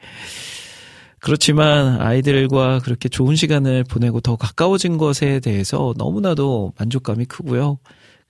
그렇지만 1.20 2.00
아이들과 2.02 2.80
그렇게 2.80 3.08
좋은 3.08 3.34
시간을 3.34 3.84
보내고 3.84 4.20
더 4.20 4.36
가까워진 4.36 4.98
것에 4.98 5.40
대해서 5.40 5.94
너무나도 5.96 6.74
만족감이 6.78 7.24
크고요. 7.24 7.78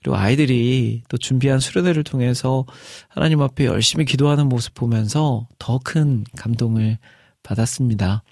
그리고 0.01 0.17
아이들이 0.17 1.03
또 1.09 1.17
준비한 1.17 1.59
수련회를 1.59 2.05
통해서 2.05 2.67
하나님 3.09 3.41
앞에 3.41 3.65
열심히 3.65 4.05
기도하는 4.05 4.49
모습 4.49 4.75
보면서 4.75 5.49
더 5.59 5.79
큰 5.83 6.25
감동을 6.37 6.99
받았습니다. 7.43 8.23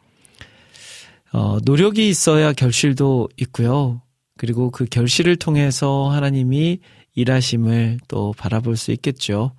어, 1.32 1.58
노력이 1.64 2.08
있어야 2.08 2.52
결실도 2.52 3.28
있고요. 3.38 4.02
그리고 4.36 4.70
그 4.70 4.84
결실을 4.84 5.36
통해서 5.36 6.08
하나님이 6.10 6.80
일하심을 7.14 8.00
또 8.08 8.32
바라볼 8.36 8.76
수 8.76 8.92
있겠죠. 8.92 9.52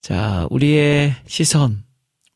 자, 0.00 0.46
우리의 0.50 1.14
시선. 1.26 1.84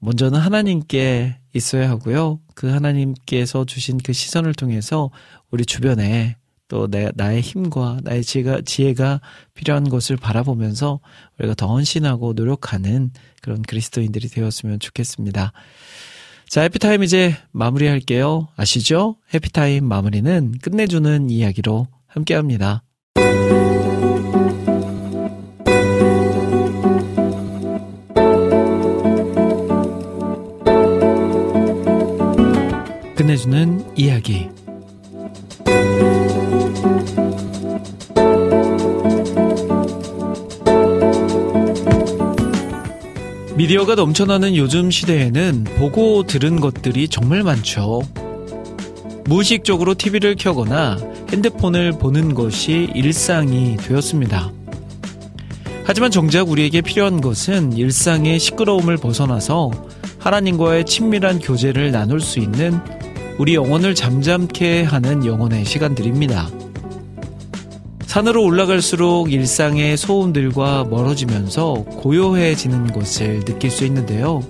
먼저는 0.00 0.40
하나님께 0.40 1.36
있어야 1.54 1.90
하고요. 1.90 2.40
그 2.54 2.68
하나님께서 2.68 3.64
주신 3.64 3.98
그 3.98 4.12
시선을 4.12 4.54
통해서 4.54 5.10
우리 5.50 5.64
주변에 5.66 6.36
또 6.68 6.86
내, 6.86 7.10
나의 7.14 7.42
힘과 7.42 7.98
나의 8.02 8.22
지혜가, 8.22 8.62
지혜가 8.64 9.20
필요한 9.54 9.88
것을 9.88 10.16
바라보면서 10.16 11.00
우리가 11.38 11.54
더 11.54 11.66
헌신하고 11.66 12.32
노력하는 12.32 13.10
그런 13.42 13.60
그리스도인들이 13.62 14.28
되었으면 14.28 14.78
좋겠습니다. 14.78 15.52
자, 16.48 16.62
해피타임 16.62 17.02
이제 17.02 17.36
마무리할게요. 17.52 18.48
아시죠? 18.56 19.16
해피타임 19.34 19.84
마무리는 19.84 20.52
끝내주는 20.62 21.28
이야기로 21.30 21.86
함께 22.06 22.34
합니다. 22.34 22.82
끝내주는 33.40 33.84
이야기. 33.96 34.48
미디어가 43.56 43.94
넘쳐나는 43.94 44.56
요즘 44.56 44.90
시대에는 44.90 45.64
보고 45.76 46.22
들은 46.24 46.60
것들이 46.60 47.08
정말 47.08 47.42
많죠. 47.42 48.02
무의식적으로 49.24 49.94
TV를 49.94 50.34
켜거나 50.36 50.98
핸드폰을 51.30 51.92
보는 51.92 52.34
것이 52.34 52.90
일상이 52.94 53.76
되었습니다. 53.76 54.50
하지만 55.84 56.10
정작 56.10 56.48
우리에게 56.48 56.80
필요한 56.80 57.20
것은 57.20 57.72
일상의 57.72 58.38
시끄러움을 58.38 58.96
벗어나서 58.96 59.70
하나님과의 60.18 60.84
친밀한 60.86 61.38
교제를 61.38 61.90
나눌 61.90 62.20
수 62.20 62.38
있는 62.38 62.80
우리 63.40 63.54
영혼을 63.54 63.94
잠잠케 63.94 64.82
하는 64.82 65.24
영혼의 65.24 65.64
시간들입니다. 65.64 66.50
산으로 68.04 68.44
올라갈수록 68.44 69.32
일상의 69.32 69.96
소음들과 69.96 70.84
멀어지면서 70.84 71.72
고요해지는 71.84 72.92
것을 72.92 73.42
느낄 73.46 73.70
수 73.70 73.86
있는데요. 73.86 74.42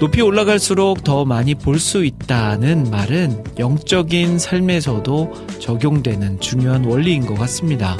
높이 0.00 0.22
올라갈수록 0.22 1.04
더 1.04 1.26
많이 1.26 1.54
볼 1.54 1.78
수 1.78 2.02
있다는 2.02 2.90
말은 2.90 3.44
영적인 3.58 4.38
삶에서도 4.38 5.34
적용되는 5.58 6.40
중요한 6.40 6.86
원리인 6.86 7.26
것 7.26 7.34
같습니다. 7.34 7.98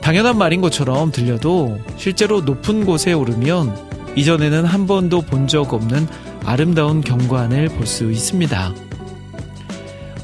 당연한 0.00 0.38
말인 0.38 0.60
것처럼 0.60 1.10
들려도 1.10 1.80
실제로 1.96 2.40
높은 2.40 2.84
곳에 2.86 3.12
오르면 3.12 4.14
이전에는 4.14 4.64
한 4.64 4.86
번도 4.86 5.22
본 5.22 5.48
적 5.48 5.74
없는 5.74 6.06
아름다운 6.46 7.00
경관을 7.00 7.68
볼 7.70 7.86
수 7.86 8.10
있습니다. 8.10 8.74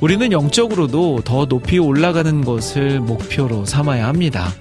우리는 0.01 0.33
영적으로도 0.33 1.21
더 1.25 1.47
높이 1.47 1.79
올라가는 1.79 2.45
것을 2.45 3.01
목표로 3.01 3.65
삼아야 3.67 4.07
합니다. 4.09 4.53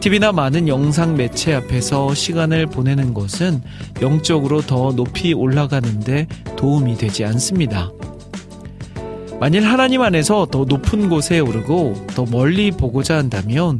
TV나 0.00 0.32
많은 0.32 0.68
영상 0.68 1.16
매체 1.16 1.54
앞에서 1.54 2.14
시간을 2.14 2.66
보내는 2.66 3.14
것은 3.14 3.62
영적으로 4.00 4.62
더 4.62 4.92
높이 4.92 5.32
올라가는데 5.32 6.26
도움이 6.56 6.96
되지 6.96 7.24
않습니다. 7.24 7.90
만일 9.40 9.64
하나님 9.64 10.02
안에서 10.02 10.46
더 10.50 10.64
높은 10.64 11.08
곳에 11.08 11.38
오르고 11.40 12.06
더 12.14 12.24
멀리 12.30 12.70
보고자 12.70 13.16
한다면 13.16 13.78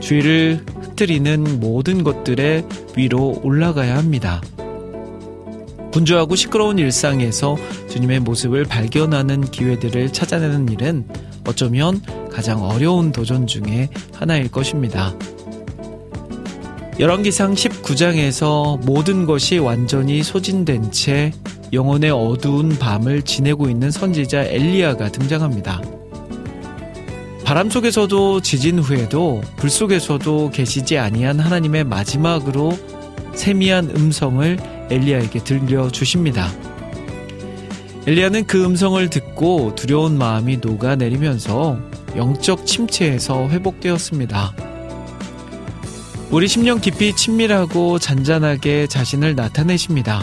주위를 0.00 0.64
흩트리는 0.80 1.60
모든 1.60 2.02
것들의 2.04 2.64
위로 2.96 3.40
올라가야 3.42 3.96
합니다. 3.96 4.40
분주하고 5.92 6.34
시끄러운 6.36 6.78
일상에서 6.78 7.56
주님의 7.88 8.20
모습을 8.20 8.64
발견하는 8.64 9.42
기회들을 9.42 10.12
찾아내는 10.12 10.68
일은 10.70 11.06
어쩌면 11.46 12.00
가장 12.30 12.62
어려운 12.62 13.12
도전 13.12 13.46
중에 13.46 13.88
하나일 14.14 14.50
것입니다. 14.50 15.14
열왕기상 16.98 17.54
19장에서 17.54 18.84
모든 18.84 19.26
것이 19.26 19.58
완전히 19.58 20.22
소진된 20.22 20.92
채 20.92 21.32
영혼의 21.72 22.10
어두운 22.10 22.68
밤을 22.78 23.22
지내고 23.22 23.68
있는 23.68 23.90
선지자 23.90 24.44
엘리야가 24.44 25.10
등장합니다. 25.10 25.80
바람 27.44 27.70
속에서도 27.70 28.40
지진 28.40 28.78
후에도 28.78 29.42
불 29.56 29.68
속에서도 29.68 30.50
계시지 30.50 30.98
아니한 30.98 31.40
하나님의 31.40 31.84
마지막으로 31.84 32.78
세미한 33.34 33.90
음성을 33.96 34.58
엘리야에게 34.92 35.44
들려 35.44 35.90
주십니다. 35.90 36.50
엘리야는 38.06 38.46
그 38.46 38.64
음성을 38.64 39.08
듣고 39.08 39.74
두려운 39.74 40.18
마음이 40.18 40.58
녹아내리면서 40.58 41.78
영적 42.16 42.66
침체에서 42.66 43.48
회복되었습니다. 43.48 44.52
우리 46.30 46.46
10년 46.46 46.80
깊이 46.80 47.14
친밀하고 47.14 47.98
잔잔하게 47.98 48.86
자신을 48.86 49.34
나타내십니다. 49.34 50.22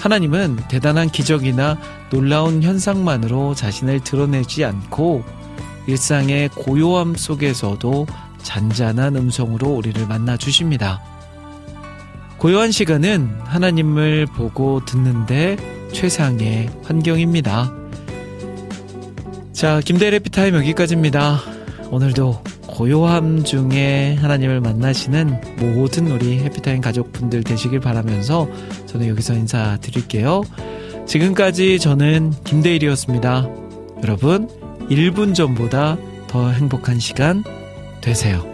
하나님은 0.00 0.56
대단한 0.68 1.08
기적이나 1.08 1.78
놀라운 2.10 2.62
현상만으로 2.62 3.54
자신을 3.54 4.00
드러내지 4.00 4.64
않고 4.64 5.24
일상의 5.86 6.48
고요함 6.48 7.14
속에서도 7.16 8.06
잔잔한 8.42 9.16
음성으로 9.16 9.68
우리를 9.68 10.06
만나 10.06 10.36
주십니다. 10.36 11.00
고요한 12.42 12.72
시간은 12.72 13.30
하나님을 13.44 14.26
보고 14.26 14.84
듣는데 14.84 15.56
최상의 15.92 16.70
환경입니다. 16.82 17.72
자, 19.52 19.80
김대래 19.84 20.18
피타임 20.18 20.56
여기까지입니다. 20.56 21.38
오늘도 21.92 22.42
고요함 22.66 23.44
중에 23.44 24.16
하나님을 24.20 24.60
만나시는 24.60 25.40
모든 25.76 26.08
우리 26.08 26.40
해피타임 26.40 26.80
가족분들 26.80 27.44
되시길 27.44 27.78
바라면서 27.78 28.48
저는 28.86 29.06
여기서 29.06 29.34
인사드릴게요. 29.34 30.42
지금까지 31.06 31.78
저는 31.78 32.32
김대일이었습니다. 32.42 33.48
여러분, 34.02 34.48
1분 34.90 35.36
전보다 35.36 35.96
더 36.26 36.50
행복한 36.50 36.98
시간 36.98 37.44
되세요. 38.00 38.51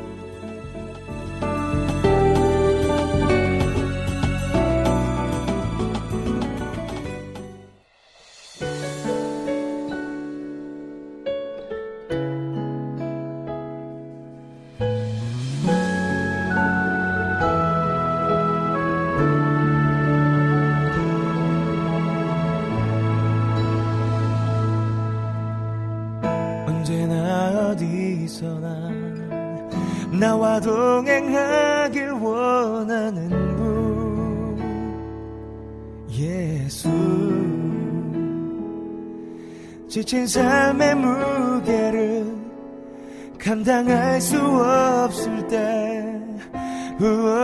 지친 40.09 40.27
삶의 40.27 40.95
무게를 40.95 42.35
감당할 43.39 44.19
수 44.23 44.39
없을 44.39 45.47
때. 45.49 46.03
우어 46.99 47.39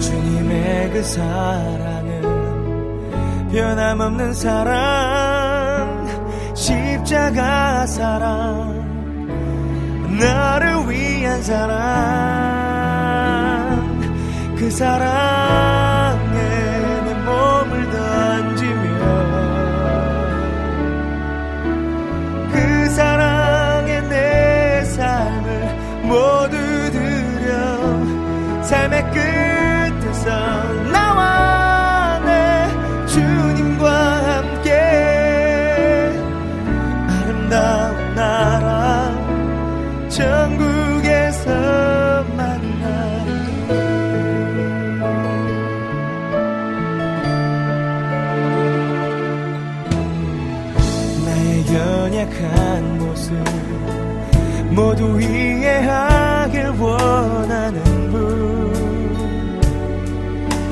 주님의 0.00 0.90
그 0.90 1.02
사랑은 1.02 2.22
변함없는 3.52 4.32
사랑 4.32 4.69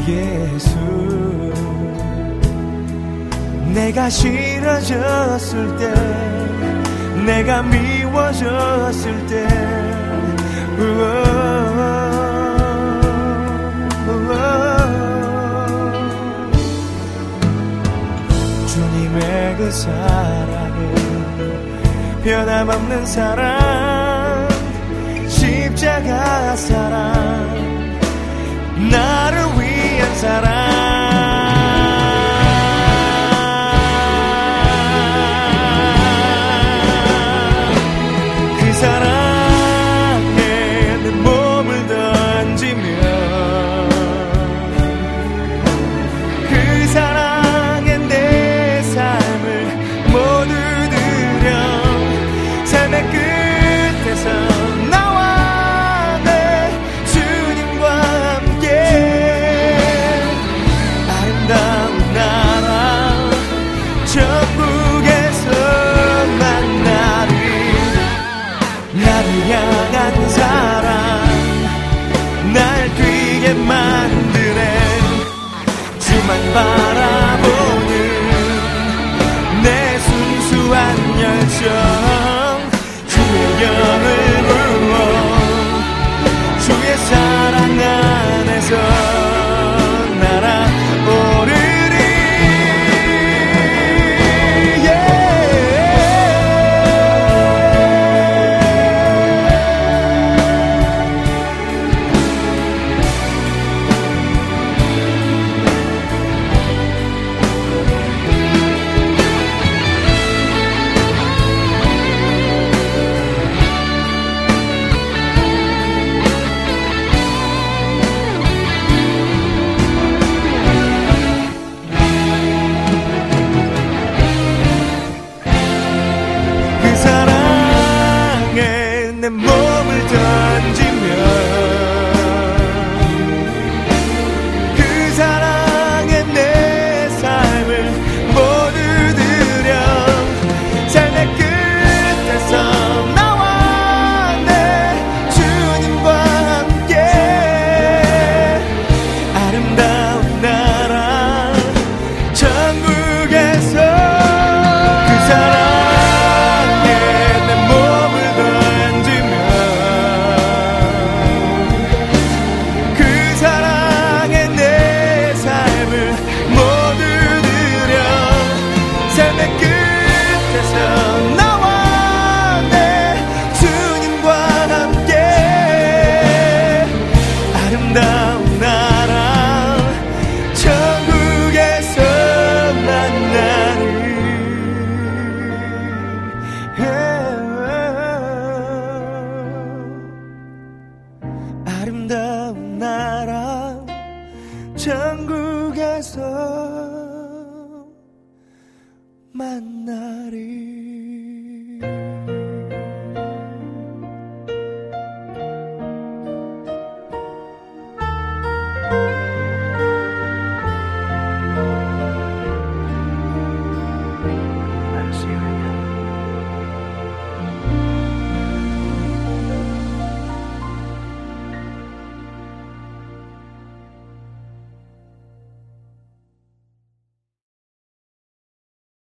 예수 0.08 0.78
내가 3.74 4.08
싫어졌을 4.08 5.76
때 5.76 5.92
내가 7.26 7.62
미워졌을 7.62 9.26
때 9.26 9.46
우어, 10.78 11.12
우어. 14.08 14.78
주님의 18.66 19.56
그 19.58 19.70
사랑은 19.70 20.94
변함없는 22.24 23.06
사랑 23.06 24.48
십자가 25.28 26.56
사랑 26.56 27.98
나를 28.90 29.38
위한 29.58 29.67
사 30.18 30.77